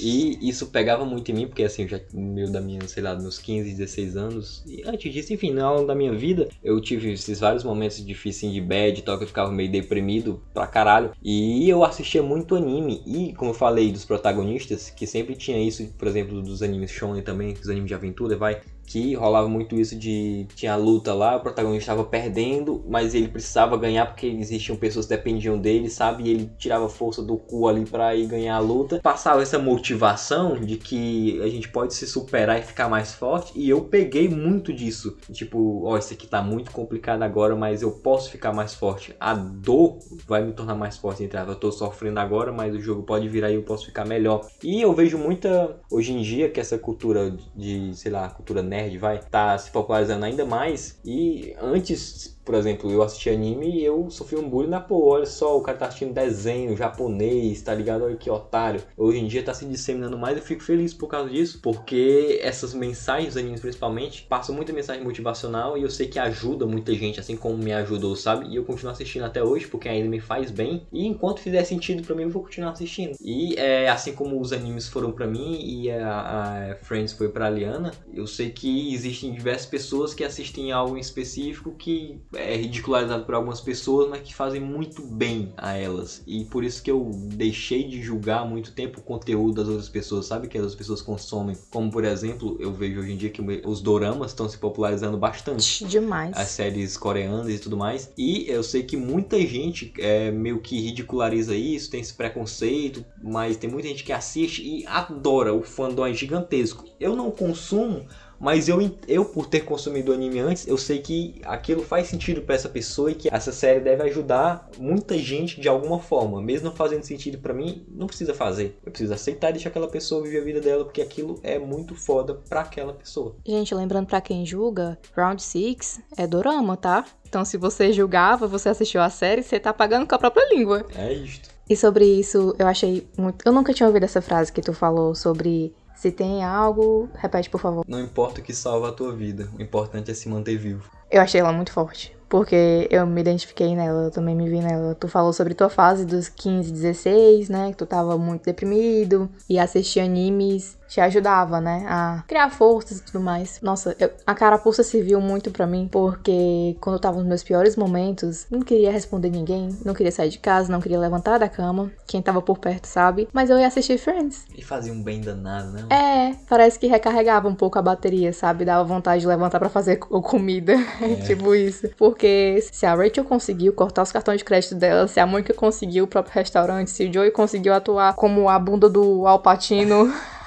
E 0.00 0.38
isso 0.48 0.66
pegava 0.66 1.04
muito 1.04 1.30
em 1.30 1.34
mim, 1.34 1.46
porque 1.46 1.62
assim, 1.62 1.82
eu 1.82 1.88
já 1.88 2.00
meio 2.12 2.50
da 2.50 2.60
minha, 2.60 2.80
sei 2.86 3.02
lá, 3.02 3.14
meus 3.14 3.38
15, 3.38 3.72
16 3.72 4.16
anos, 4.16 4.62
e 4.66 4.82
antes 4.86 5.12
disso, 5.12 5.32
enfim, 5.32 5.58
ao 5.58 5.76
longo 5.76 5.86
da 5.86 5.94
minha 5.94 6.12
vida, 6.12 6.48
eu 6.62 6.80
tive 6.80 7.12
esses 7.12 7.40
vários 7.40 7.64
momentos 7.64 8.04
difíceis 8.04 8.52
de 8.52 8.60
bad 8.60 8.98
e 8.98 9.02
tal, 9.02 9.16
que 9.16 9.24
eu 9.24 9.28
ficava 9.28 9.50
meio 9.50 9.70
deprimido 9.70 10.42
pra 10.52 10.66
caralho. 10.66 11.12
E 11.22 11.68
eu 11.68 11.84
assistia 11.84 12.22
muito 12.22 12.54
anime, 12.54 13.02
e 13.06 13.32
como 13.34 13.50
eu 13.50 13.54
falei 13.54 13.90
dos 13.92 14.04
protagonistas, 14.04 14.79
que 14.88 15.06
sempre 15.06 15.34
tinha 15.34 15.62
isso, 15.62 15.86
por 15.98 16.08
exemplo, 16.08 16.40
dos 16.40 16.62
animes 16.62 16.90
shonen 16.90 17.22
também, 17.22 17.52
dos 17.52 17.68
animes 17.68 17.88
de 17.88 17.94
aventura, 17.94 18.36
vai, 18.36 18.62
que 18.90 19.14
rolava 19.14 19.48
muito 19.48 19.76
isso 19.76 19.96
de 19.96 20.48
tinha 20.56 20.74
luta 20.74 21.14
lá, 21.14 21.36
o 21.36 21.40
protagonista 21.40 21.92
estava 21.92 22.02
perdendo, 22.02 22.84
mas 22.88 23.14
ele 23.14 23.28
precisava 23.28 23.76
ganhar 23.76 24.04
porque 24.06 24.26
existiam 24.26 24.76
pessoas 24.76 25.06
que 25.06 25.14
dependiam 25.14 25.56
dele, 25.56 25.88
sabe? 25.88 26.24
E 26.24 26.28
ele 26.28 26.50
tirava 26.58 26.88
força 26.88 27.22
do 27.22 27.36
cu 27.36 27.68
ali 27.68 27.86
para 27.86 28.16
ir 28.16 28.26
ganhar 28.26 28.56
a 28.56 28.58
luta. 28.58 28.98
Passava 29.00 29.42
essa 29.42 29.60
motivação 29.60 30.58
de 30.58 30.76
que 30.76 31.40
a 31.40 31.46
gente 31.46 31.68
pode 31.68 31.94
se 31.94 32.04
superar 32.04 32.58
e 32.58 32.62
ficar 32.62 32.88
mais 32.88 33.14
forte, 33.14 33.52
e 33.54 33.70
eu 33.70 33.82
peguei 33.82 34.28
muito 34.28 34.72
disso. 34.72 35.16
Tipo, 35.30 35.84
ó, 35.84 35.92
oh, 35.92 35.98
isso 35.98 36.12
aqui 36.12 36.26
tá 36.26 36.42
muito 36.42 36.72
complicado 36.72 37.22
agora, 37.22 37.54
mas 37.54 37.82
eu 37.82 37.92
posso 37.92 38.28
ficar 38.28 38.52
mais 38.52 38.74
forte. 38.74 39.14
A 39.20 39.34
dor 39.34 40.00
vai 40.26 40.44
me 40.44 40.52
tornar 40.52 40.74
mais 40.74 40.96
forte, 40.96 41.22
entre 41.22 41.38
Eu 41.38 41.54
tô 41.54 41.70
sofrendo 41.70 42.18
agora, 42.18 42.52
mas 42.52 42.74
o 42.74 42.80
jogo 42.80 43.04
pode 43.04 43.28
virar 43.28 43.52
e 43.52 43.54
eu 43.54 43.62
posso 43.62 43.86
ficar 43.86 44.04
melhor. 44.04 44.48
E 44.64 44.82
eu 44.82 44.92
vejo 44.92 45.16
muita 45.16 45.78
hoje 45.88 46.12
em 46.12 46.22
dia 46.22 46.48
que 46.48 46.58
essa 46.58 46.76
cultura 46.76 47.36
de, 47.54 47.94
sei 47.94 48.10
lá, 48.10 48.28
cultura 48.28 48.62
nerd 48.62 48.79
nerd 48.80 48.98
vai 48.98 49.16
estar 49.16 49.52
tá 49.52 49.58
se 49.58 49.70
popularizando 49.70 50.24
ainda 50.24 50.44
mais. 50.44 50.98
E 51.04 51.54
antes 51.60 52.38
por 52.50 52.54
exemplo, 52.56 52.90
eu 52.90 53.00
assisti 53.00 53.30
anime 53.30 53.78
e 53.78 53.84
eu 53.84 54.10
sofri 54.10 54.36
um 54.36 54.48
bullying 54.48 54.70
na 54.70 54.80
pô, 54.80 55.06
olha 55.06 55.24
só, 55.24 55.56
o 55.56 55.60
cara 55.60 55.78
tá 55.78 55.86
assistindo 55.86 56.12
desenho 56.12 56.76
japonês, 56.76 57.62
tá 57.62 57.72
ligado? 57.72 58.02
Olha 58.02 58.16
que 58.16 58.28
otário. 58.28 58.82
Hoje 58.96 59.18
em 59.20 59.28
dia 59.28 59.42
tá 59.42 59.54
se 59.54 59.64
disseminando 59.64 60.18
mais 60.18 60.36
eu 60.36 60.42
fico 60.42 60.62
feliz 60.62 60.92
por 60.92 61.06
causa 61.06 61.30
disso, 61.30 61.60
porque 61.62 62.40
essas 62.42 62.74
mensagens, 62.74 63.36
animes 63.36 63.60
principalmente, 63.60 64.22
passam 64.22 64.52
muita 64.52 64.72
mensagem 64.72 65.04
motivacional 65.04 65.78
e 65.78 65.82
eu 65.82 65.90
sei 65.90 66.08
que 66.08 66.18
ajuda 66.18 66.66
muita 66.66 66.92
gente, 66.94 67.20
assim 67.20 67.36
como 67.36 67.56
me 67.56 67.72
ajudou, 67.72 68.16
sabe? 68.16 68.48
E 68.48 68.56
eu 68.56 68.64
continuo 68.64 68.92
assistindo 68.92 69.24
até 69.24 69.42
hoje 69.44 69.68
porque 69.68 69.88
ainda 69.88 70.08
me 70.08 70.18
faz 70.18 70.50
bem. 70.50 70.82
E 70.92 71.06
enquanto 71.06 71.40
fizer 71.40 71.62
sentido 71.62 72.02
para 72.02 72.16
mim, 72.16 72.24
eu 72.24 72.30
vou 72.30 72.42
continuar 72.42 72.72
assistindo. 72.72 73.14
E 73.20 73.54
é 73.56 73.88
assim 73.88 74.12
como 74.12 74.40
os 74.40 74.52
animes 74.52 74.88
foram 74.88 75.12
para 75.12 75.26
mim 75.26 75.60
e 75.62 75.90
a, 75.90 76.72
a 76.72 76.74
Friends 76.82 77.12
foi 77.12 77.28
para 77.28 77.48
Liana, 77.48 77.92
eu 78.12 78.26
sei 78.26 78.50
que 78.50 78.69
existem 78.94 79.32
diversas 79.32 79.66
pessoas 79.66 80.14
que 80.14 80.24
assistem 80.24 80.72
algo 80.72 80.96
em 80.96 81.00
específico 81.00 81.72
que 81.72 82.20
é 82.34 82.56
ridicularizado 82.56 83.24
por 83.24 83.34
algumas 83.34 83.60
pessoas, 83.60 84.08
mas 84.08 84.22
que 84.22 84.34
fazem 84.34 84.60
muito 84.60 85.02
bem 85.02 85.52
a 85.56 85.76
elas. 85.76 86.22
E 86.26 86.44
por 86.44 86.64
isso 86.64 86.82
que 86.82 86.90
eu 86.90 87.10
deixei 87.14 87.88
de 87.88 88.02
julgar 88.02 88.46
muito 88.46 88.72
tempo 88.72 89.00
o 89.00 89.02
conteúdo 89.02 89.54
das 89.54 89.68
outras 89.68 89.88
pessoas, 89.88 90.26
sabe? 90.26 90.48
Que 90.48 90.58
as 90.58 90.74
pessoas 90.74 91.02
consomem. 91.02 91.56
Como, 91.70 91.90
por 91.90 92.04
exemplo, 92.04 92.56
eu 92.60 92.72
vejo 92.72 93.00
hoje 93.00 93.12
em 93.12 93.16
dia 93.16 93.30
que 93.30 93.42
os 93.64 93.80
doramas 93.80 94.30
estão 94.30 94.48
se 94.48 94.58
popularizando 94.58 95.16
bastante. 95.16 95.84
Demais. 95.84 96.36
As 96.36 96.48
séries 96.48 96.96
coreanas 96.96 97.48
e 97.48 97.58
tudo 97.58 97.76
mais. 97.76 98.12
E 98.16 98.44
eu 98.48 98.62
sei 98.62 98.82
que 98.82 98.96
muita 98.96 99.40
gente 99.40 99.92
é, 99.98 100.30
meio 100.30 100.60
que 100.60 100.80
ridiculariza 100.80 101.54
isso, 101.54 101.90
tem 101.90 102.00
esse 102.00 102.14
preconceito, 102.14 103.04
mas 103.22 103.56
tem 103.56 103.70
muita 103.70 103.88
gente 103.88 104.04
que 104.04 104.12
assiste 104.12 104.62
e 104.62 104.86
adora. 104.86 105.54
O 105.54 105.62
fandom 105.62 106.06
é 106.06 106.12
gigantesco. 106.12 106.84
Eu 106.98 107.16
não 107.16 107.30
consumo 107.30 108.06
mas 108.40 108.68
eu, 108.68 108.80
eu, 109.06 109.24
por 109.24 109.46
ter 109.46 109.60
consumido 109.60 110.12
anime 110.12 110.40
antes, 110.40 110.66
eu 110.66 110.78
sei 110.78 110.98
que 111.00 111.40
aquilo 111.44 111.82
faz 111.82 112.06
sentido 112.06 112.40
para 112.40 112.54
essa 112.54 112.68
pessoa 112.68 113.10
e 113.10 113.14
que 113.14 113.28
essa 113.32 113.52
série 113.52 113.80
deve 113.80 114.02
ajudar 114.04 114.70
muita 114.78 115.18
gente 115.18 115.60
de 115.60 115.68
alguma 115.68 115.98
forma. 115.98 116.40
Mesmo 116.40 116.70
não 116.70 116.74
fazendo 116.74 117.04
sentido 117.04 117.38
para 117.38 117.52
mim, 117.52 117.84
não 117.88 118.06
precisa 118.06 118.32
fazer. 118.32 118.78
Eu 118.84 118.90
preciso 118.90 119.12
aceitar 119.12 119.50
e 119.50 119.52
deixar 119.52 119.68
aquela 119.68 119.88
pessoa 119.88 120.22
viver 120.22 120.40
a 120.40 120.44
vida 120.44 120.60
dela, 120.60 120.84
porque 120.84 121.02
aquilo 121.02 121.38
é 121.42 121.58
muito 121.58 121.94
foda 121.94 122.34
para 122.48 122.60
aquela 122.62 122.94
pessoa. 122.94 123.36
Gente, 123.46 123.74
lembrando 123.74 124.06
para 124.06 124.20
quem 124.22 124.46
julga, 124.46 124.98
Round 125.14 125.42
6 125.42 126.00
é 126.16 126.26
dorama, 126.26 126.76
tá? 126.76 127.04
Então 127.28 127.44
se 127.44 127.58
você 127.58 127.92
julgava, 127.92 128.46
você 128.46 128.70
assistiu 128.70 129.02
a 129.02 129.10
série, 129.10 129.42
você 129.42 129.60
tá 129.60 129.72
pagando 129.72 130.06
com 130.06 130.14
a 130.14 130.18
própria 130.18 130.48
língua. 130.48 130.86
É 130.96 131.12
isto. 131.12 131.50
E 131.68 131.76
sobre 131.76 132.04
isso, 132.04 132.54
eu 132.58 132.66
achei 132.66 133.06
muito. 133.16 133.44
Eu 133.46 133.52
nunca 133.52 133.72
tinha 133.72 133.86
ouvido 133.86 134.02
essa 134.02 134.20
frase 134.20 134.52
que 134.52 134.60
tu 134.60 134.72
falou 134.72 135.14
sobre 135.14 135.72
se 136.00 136.10
tem 136.10 136.42
algo, 136.42 137.10
repete 137.14 137.50
por 137.50 137.60
favor. 137.60 137.84
Não 137.86 138.00
importa 138.00 138.40
o 138.40 138.42
que 138.42 138.54
salva 138.54 138.88
a 138.88 138.92
tua 138.92 139.14
vida, 139.14 139.50
o 139.58 139.60
importante 139.60 140.10
é 140.10 140.14
se 140.14 140.30
manter 140.30 140.56
vivo. 140.56 140.90
Eu 141.10 141.20
achei 141.20 141.40
ela 141.40 141.52
muito 141.52 141.72
forte 141.72 142.16
porque 142.26 142.86
eu 142.90 143.04
me 143.06 143.20
identifiquei 143.20 143.74
nela, 143.74 144.04
eu 144.04 144.10
também 144.10 144.36
me 144.36 144.48
vi 144.48 144.60
nela. 144.60 144.94
Tu 144.94 145.08
falou 145.08 145.32
sobre 145.32 145.52
tua 145.52 145.68
fase 145.68 146.06
dos 146.06 146.28
15, 146.28 146.70
16, 146.72 147.48
né? 147.48 147.70
Que 147.72 147.76
tu 147.76 147.84
tava 147.84 148.16
muito 148.16 148.44
deprimido 148.44 149.28
e 149.48 149.58
assistir 149.58 149.98
animes 149.98 150.78
te 150.90 151.00
ajudava, 151.00 151.60
né? 151.60 151.86
A 151.88 152.24
criar 152.26 152.50
forças 152.50 152.98
e 152.98 153.04
tudo 153.04 153.20
mais. 153.20 153.60
Nossa, 153.62 153.94
eu, 153.98 154.10
a 154.26 154.34
carapuça 154.34 154.82
serviu 154.82 155.20
muito 155.20 155.52
para 155.52 155.64
mim, 155.64 155.88
porque 155.90 156.76
quando 156.80 156.96
eu 156.96 157.00
tava 157.00 157.18
nos 157.18 157.26
meus 157.26 157.44
piores 157.44 157.76
momentos, 157.76 158.44
não 158.50 158.60
queria 158.60 158.90
responder 158.90 159.30
ninguém, 159.30 159.68
não 159.84 159.94
queria 159.94 160.10
sair 160.10 160.30
de 160.30 160.40
casa, 160.40 160.70
não 160.72 160.80
queria 160.80 160.98
levantar 160.98 161.38
da 161.38 161.48
cama. 161.48 161.92
Quem 162.08 162.20
tava 162.20 162.42
por 162.42 162.58
perto 162.58 162.86
sabe. 162.86 163.28
Mas 163.32 163.50
eu 163.50 163.58
ia 163.58 163.68
assistir 163.68 163.98
Friends. 163.98 164.46
E 164.56 164.64
fazia 164.64 164.92
um 164.92 165.00
bem 165.00 165.20
danado, 165.20 165.70
né? 165.70 165.86
É, 165.90 166.34
parece 166.48 166.76
que 166.76 166.88
recarregava 166.88 167.46
um 167.46 167.54
pouco 167.54 167.78
a 167.78 167.82
bateria, 167.82 168.32
sabe? 168.32 168.64
Dava 168.64 168.82
vontade 168.82 169.20
de 169.20 169.28
levantar 169.28 169.60
para 169.60 169.68
fazer 169.68 169.96
comida. 169.96 170.74
É. 171.00 171.14
tipo 171.16 171.54
isso. 171.54 171.88
Porque 171.96 172.62
se 172.72 172.84
a 172.84 172.94
Rachel 172.94 173.24
conseguiu 173.24 173.72
cortar 173.72 174.02
os 174.02 174.12
cartões 174.12 174.38
de 174.38 174.44
crédito 174.44 174.74
dela, 174.74 175.06
se 175.06 175.18
a 175.18 175.26
Mônica 175.26 175.54
conseguiu 175.54 176.04
o 176.04 176.06
próprio 176.06 176.34
restaurante, 176.34 176.90
se 176.90 177.06
o 177.06 177.12
Joey 177.12 177.30
conseguiu 177.30 177.72
atuar 177.72 178.14
como 178.14 178.48
a 178.48 178.58
bunda 178.58 178.88
do 178.88 179.26
Alpatino, 179.26 180.12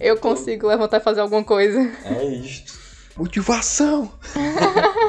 eu 0.00 0.16
consigo 0.16 0.66
levantar 0.68 0.98
e 0.98 1.00
fazer 1.00 1.20
alguma 1.20 1.44
coisa. 1.44 1.80
É 2.04 2.24
isto. 2.24 2.78
Motivação! 3.16 4.12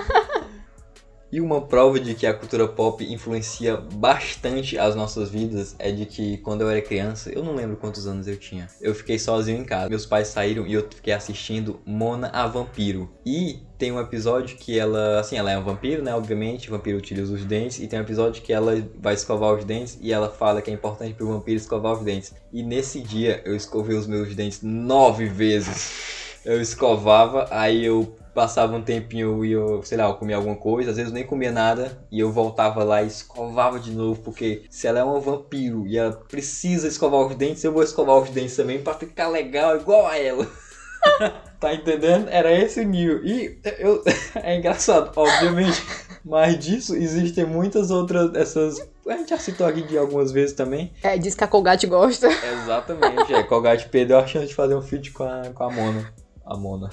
E 1.36 1.42
uma 1.42 1.60
prova 1.60 2.00
de 2.00 2.16
que 2.16 2.26
a 2.26 2.34
cultura 2.34 2.66
pop 2.66 3.04
influencia 3.04 3.76
bastante 3.76 4.78
as 4.78 4.96
nossas 4.96 5.30
vidas 5.30 5.76
é 5.78 5.92
de 5.92 6.06
que 6.06 6.38
quando 6.38 6.62
eu 6.62 6.70
era 6.70 6.82
criança, 6.82 7.30
eu 7.30 7.44
não 7.44 7.54
lembro 7.54 7.76
quantos 7.76 8.08
anos 8.08 8.26
eu 8.26 8.38
tinha, 8.38 8.70
eu 8.80 8.96
fiquei 8.96 9.20
sozinho 9.20 9.60
em 9.60 9.66
casa. 9.66 9.90
Meus 9.90 10.06
pais 10.06 10.30
saíram 10.30 10.66
e 10.66 10.72
eu 10.72 10.88
fiquei 10.90 11.12
assistindo 11.12 11.82
Mona 11.86 12.30
a 12.30 12.48
Vampiro. 12.48 13.10
E 13.26 13.60
tem 13.78 13.92
um 13.92 14.00
episódio 14.00 14.56
que 14.56 14.80
ela, 14.80 15.20
assim, 15.20 15.36
ela 15.36 15.52
é 15.52 15.58
um 15.58 15.64
vampiro, 15.66 16.02
né? 16.02 16.16
Obviamente, 16.16 16.70
o 16.70 16.72
vampiro 16.72 16.98
utiliza 16.98 17.34
os 17.34 17.44
dentes. 17.44 17.82
E 17.82 17.88
tem 17.90 18.00
um 18.00 18.04
episódio 18.04 18.42
que 18.42 18.54
ela 18.54 18.72
vai 18.98 19.14
escovar 19.14 19.56
os 19.56 19.66
dentes 19.66 20.00
e 20.02 20.14
ela 20.14 20.30
fala 20.30 20.62
que 20.62 20.72
é 20.72 20.74
importante 20.74 21.16
pro 21.16 21.28
vampiro 21.28 21.58
escovar 21.58 21.98
os 21.98 22.06
dentes. 22.06 22.34
E 22.54 22.64
nesse 22.64 23.02
dia 23.02 23.42
eu 23.44 23.54
escovei 23.54 23.98
os 23.98 24.08
meus 24.08 24.34
dentes 24.34 24.62
nove 24.62 25.26
vezes. 25.26 26.25
Eu 26.46 26.62
escovava, 26.62 27.48
aí 27.50 27.84
eu 27.84 28.16
passava 28.34 28.76
um 28.76 28.82
tempinho 28.82 29.46
e 29.46 29.54
eu, 29.54 29.82
sei 29.84 29.98
lá, 29.98 30.06
eu 30.06 30.16
comia 30.16 30.36
alguma 30.36 30.58
coisa, 30.58 30.92
às 30.92 30.98
vezes 30.98 31.12
eu 31.12 31.16
nem 31.16 31.26
comia 31.26 31.52
nada 31.52 31.98
e 32.12 32.20
eu 32.20 32.32
voltava 32.32 32.84
lá 32.84 33.02
e 33.02 33.08
escovava 33.08 33.80
de 33.80 33.92
novo, 33.92 34.22
porque 34.22 34.64
se 34.70 34.86
ela 34.86 35.00
é 35.00 35.04
um 35.04 35.20
vampiro 35.22 35.88
e 35.88 35.98
ela 35.98 36.12
precisa 36.12 36.88
escovar 36.88 37.22
os 37.22 37.36
dentes, 37.36 37.64
eu 37.64 37.72
vou 37.72 37.82
escovar 37.82 38.18
os 38.18 38.30
dentes 38.30 38.56
também 38.56 38.82
para 38.82 38.94
ficar 38.94 39.30
legal 39.30 39.78
igual 39.78 40.06
a 40.06 40.18
ela. 40.18 40.46
tá 41.60 41.74
entendendo? 41.74 42.28
Era 42.30 42.52
esse 42.52 42.82
o 42.82 42.84
nível. 42.84 43.26
E 43.26 43.60
eu, 43.80 44.04
é 44.36 44.58
engraçado, 44.58 45.12
obviamente. 45.16 45.82
Mas 46.24 46.58
disso 46.58 46.96
existem 46.96 47.46
muitas 47.46 47.92
outras 47.92 48.34
essas. 48.34 48.80
A 49.08 49.14
gente 49.14 49.30
já 49.30 49.38
citou 49.38 49.68
aqui 49.68 49.84
de 49.84 49.98
algumas 49.98 50.32
vezes 50.32 50.56
também. 50.56 50.92
É, 51.04 51.18
diz 51.18 51.36
que 51.36 51.44
a 51.44 51.48
Colgate 51.48 51.86
gosta. 51.86 52.28
Exatamente, 52.28 53.34
é. 53.34 53.44
Colgate 53.44 53.88
perdeu 53.90 54.18
a 54.18 54.26
chance 54.26 54.48
de 54.48 54.56
fazer 54.56 54.76
um 54.76 54.82
feat 54.82 55.12
com 55.12 55.24
a, 55.24 55.44
com 55.54 55.64
a 55.64 55.70
Mona. 55.70 56.12
A 56.46 56.56
Mona. 56.56 56.90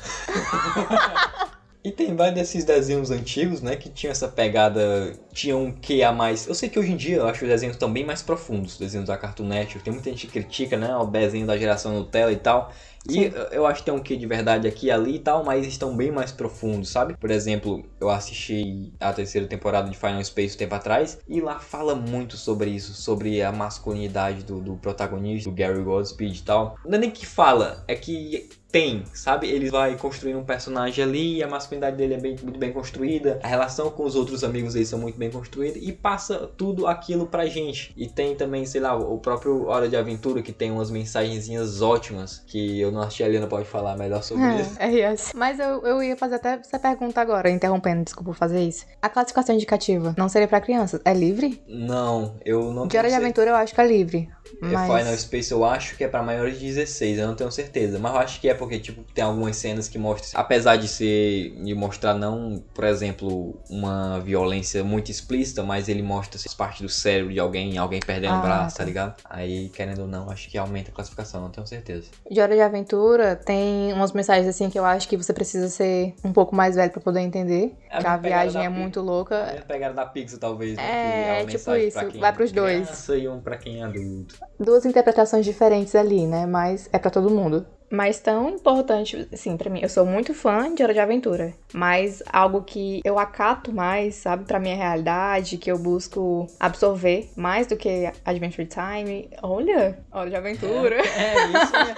E 1.85 1.91
tem 1.91 2.15
vários 2.15 2.37
desses 2.37 2.65
desenhos 2.65 3.11
antigos, 3.11 3.61
né, 3.61 3.75
que 3.75 3.89
tinham 3.89 4.13
essa 4.13 4.29
pegada, 4.29 5.13
tinham 5.33 5.65
um 5.65 5.73
que 5.73 6.03
a 6.05 6.13
mais. 6.13 6.47
Eu 6.47 6.55
sei 6.55 6.69
que 6.69 6.79
hoje 6.79 6.93
em 6.93 6.97
dia 6.97 7.17
eu 7.17 7.27
acho 7.27 7.45
os 7.45 7.51
desenhos 7.51 7.77
bem 7.91 8.05
mais 8.05 8.23
profundos, 8.23 8.75
os 8.75 8.79
desenhos 8.79 9.09
da 9.09 9.17
Cartoon 9.17 9.47
Network. 9.47 9.83
Tem 9.83 9.93
muita 9.93 10.09
gente 10.11 10.29
que 10.29 10.33
critica, 10.33 10.77
né, 10.77 10.95
o 10.97 11.07
desenho 11.07 11.45
da 11.45 11.57
geração 11.59 11.93
Nutella 11.93 12.31
e 12.31 12.37
tal. 12.37 12.73
E 13.09 13.15
Sim. 13.15 13.33
eu 13.51 13.67
acho 13.67 13.81
que 13.81 13.87
tem 13.87 13.95
um 13.95 13.99
quê 13.99 14.17
de 14.17 14.27
verdade 14.27 14.69
aqui 14.69 14.87
e 14.87 14.91
ali 14.93 15.17
e 15.17 15.19
tal, 15.19 15.45
mas 15.45 15.67
estão 15.67 15.97
bem 15.97 16.13
mais 16.13 16.31
profundos, 16.31 16.89
sabe? 16.89 17.17
Por 17.17 17.33
exemplo, 17.33 17.85
eu 18.01 18.09
assisti 18.09 18.93
a 19.01 19.13
terceira 19.13 19.49
temporada 19.49 19.91
de 19.91 19.97
Final 19.97 20.23
Space 20.23 20.55
um 20.55 20.59
tempo 20.59 20.75
atrás 20.77 21.19
e 21.27 21.41
lá 21.41 21.59
fala 21.59 21.97
muito 21.97 22.37
sobre 22.37 22.71
isso, 22.71 22.95
sobre 22.95 23.43
a 23.43 23.51
masculinidade 23.51 24.45
do, 24.45 24.61
do 24.61 24.77
protagonista, 24.77 25.51
do 25.51 25.57
Gary 25.57 25.83
Godspeed 25.83 26.39
e 26.39 26.43
tal. 26.43 26.77
Não 26.87 26.95
é 26.95 26.99
nem 26.99 27.11
que 27.11 27.27
fala, 27.27 27.83
é 27.89 27.97
que 27.97 28.49
tem, 28.73 29.05
sabe? 29.13 29.49
Ele 29.49 29.71
vai 29.71 29.97
construindo 29.97 30.39
um 30.39 30.45
personagem 30.45 31.05
ali, 31.05 31.43
a 31.43 31.47
masculinidade 31.47 31.95
dele 31.95 32.15
é 32.15 32.19
bem, 32.19 32.37
muito 32.43 32.59
bem 32.59 32.73
construída, 32.73 33.39
a 33.43 33.47
relação 33.47 33.91
com 33.91 34.05
os 34.05 34.17
outros 34.17 34.43
amigos 34.43 34.73
dele 34.73 34.87
são 34.87 34.99
muito 34.99 35.19
bem 35.19 35.31
construída 35.31 35.79
e 35.79 35.93
passa 35.93 36.51
tudo 36.57 36.87
aquilo 36.87 37.27
pra 37.27 37.45
gente. 37.45 37.93
E 37.95 38.09
tem 38.09 38.35
também, 38.35 38.65
sei 38.65 38.81
lá, 38.81 38.97
o 38.97 39.19
próprio 39.19 39.67
Hora 39.67 39.89
de 39.89 39.97
Aventura 39.97 40.41
que 40.41 40.53
tem 40.53 40.71
umas 40.71 40.91
mensagenzinhas 40.91 41.83
ótimas 41.83 42.43
que 42.47 42.81
eu 42.81 42.91
não 42.91 43.03
achei 43.03 43.27
a 43.27 43.29
Helena 43.29 43.47
pode 43.47 43.67
falar 43.67 43.95
melhor 43.97 44.23
sobre 44.23 44.45
é, 44.45 44.61
isso. 44.61 44.77
É 44.79 45.13
isso. 45.13 45.37
Mas 45.37 45.61
eu, 45.61 45.83
eu 45.83 46.03
ia 46.03 46.17
fazer 46.17 46.37
até 46.37 46.55
essa 46.55 46.79
pergunta 46.79 47.21
agora, 47.21 47.51
interrompendo, 47.51 48.05
desculpa 48.05 48.33
fazer 48.33 48.63
isso. 48.63 48.87
A 49.03 49.09
classificação 49.11 49.55
indicativa 49.55 50.15
não 50.17 50.31
seria 50.31 50.49
para 50.49 50.63
crianças? 50.63 50.99
É 51.05 51.13
livre? 51.13 51.63
Não, 51.69 52.37
eu 52.43 52.73
não 52.73 52.87
De 52.87 52.97
Hora 52.97 53.09
de 53.09 53.15
Aventura 53.15 53.51
eu 53.51 53.57
acho 53.57 53.75
que 53.75 53.81
é 53.81 53.87
livre. 53.87 54.31
Mas... 54.61 54.87
Final 54.87 55.17
Space 55.17 55.53
eu 55.53 55.65
acho 55.65 55.97
que 55.97 56.05
é 56.05 56.09
para 56.09 56.23
maiores 56.23 56.59
de 56.59 56.67
16, 56.67 57.19
eu 57.19 57.27
não 57.27 57.35
tenho 57.35 57.51
certeza. 57.51 57.99
Mas 57.99 58.13
eu 58.13 58.19
acho 58.19 58.41
que 58.41 58.49
é 58.49 58.55
porque, 58.55 58.79
tipo, 58.79 59.03
tem 59.15 59.25
algumas 59.25 59.57
cenas 59.57 59.89
que 59.89 59.99
mostram. 59.99 60.41
Apesar 60.41 60.77
de 60.77 60.89
ser. 60.89 61.55
de 61.63 61.75
mostrar 61.75 62.15
não, 62.15 62.63
por 62.75 62.85
exemplo, 62.85 63.61
uma 63.71 64.21
violência 64.21 64.83
muito 64.85 65.11
explícita, 65.11 65.63
mas 65.63 65.89
ele 65.89 66.03
mostra 66.03 66.41
as 66.45 66.55
partes 66.55 66.81
do 66.83 66.89
cérebro 66.89 67.33
de 67.33 67.41
alguém, 67.41 67.79
alguém 67.79 68.01
perdendo 68.01 68.33
o 68.33 68.39
ah, 68.39 68.43
braço, 68.43 68.77
tá. 68.77 68.83
tá 68.83 68.87
ligado? 68.87 69.15
Aí, 69.29 69.69
querendo 69.71 70.03
ou 70.03 70.09
não, 70.09 70.31
acho 70.31 70.49
que 70.49 70.59
aumenta 70.59 70.91
a 70.91 70.95
classificação, 70.95 71.41
não 71.41 71.51
tenho 71.51 71.67
certeza. 71.67 72.09
De 72.31 72.41
Hora 72.41 72.55
de 72.55 72.61
Aventura 72.61 73.37
tem 73.37 73.93
umas 73.93 74.13
mensagens 74.13 74.47
assim 74.47 74.71
que 74.71 74.79
eu 74.79 74.85
acho 74.85 75.09
que 75.09 75.17
você 75.17 75.33
precisa 75.33 75.69
ser 75.69 76.15
um 76.25 76.33
pouco 76.33 76.55
mais 76.55 76.77
velho 76.77 76.91
para 76.91 77.01
poder 77.01 77.21
entender. 77.21 77.75
É 77.91 77.97
a, 77.97 78.15
a 78.15 78.17
viagem 78.17 78.65
é 78.65 78.69
muito 78.69 79.01
louca. 79.01 79.35
É 79.35 79.61
pegada 79.61 79.95
da 79.95 80.07
Pixar, 80.07 80.39
talvez. 80.39 80.77
Né? 80.77 80.83
É, 80.83 81.43
é 81.43 81.47
tipo 81.47 81.75
isso. 81.75 81.99
Vai 82.19 82.33
pros 82.33 82.53
dois. 82.53 83.09
E 83.09 83.29
um 83.29 83.41
pra 83.41 83.57
quem 83.57 83.81
é 83.81 83.85
adulto 83.85 84.42
duas 84.59 84.85
interpretações 84.85 85.45
diferentes 85.45 85.95
ali, 85.95 86.27
né? 86.27 86.47
Mas 86.47 86.89
é 86.93 86.99
para 86.99 87.11
todo 87.11 87.31
mundo. 87.31 87.67
Mas 87.93 88.19
tão 88.19 88.49
importante, 88.49 89.29
assim, 89.31 89.55
para 89.55 89.69
mim, 89.69 89.81
eu 89.83 89.89
sou 89.89 90.07
muito 90.07 90.33
fã 90.33 90.75
de 90.75 90.83
Hora 90.83 90.95
de 90.95 90.99
Aventura, 90.99 91.53
mas 91.75 92.23
algo 92.33 92.63
que 92.63 93.03
eu 93.05 93.19
acato 93.19 93.71
mais, 93.71 94.15
sabe, 94.15 94.47
para 94.47 94.59
minha 94.59 94.75
realidade, 94.75 95.59
que 95.59 95.71
eu 95.71 95.77
busco 95.79 96.47
absorver 96.59 97.31
mais 97.37 97.67
do 97.67 97.77
que 97.77 98.11
Adventure 98.25 98.67
Time. 98.67 99.29
Olha, 99.43 99.99
Hora 100.11 100.31
de 100.31 100.37
Aventura. 100.37 100.97
É, 100.97 101.35
é 101.35 101.47
isso. 101.49 101.73
Minha, 101.73 101.97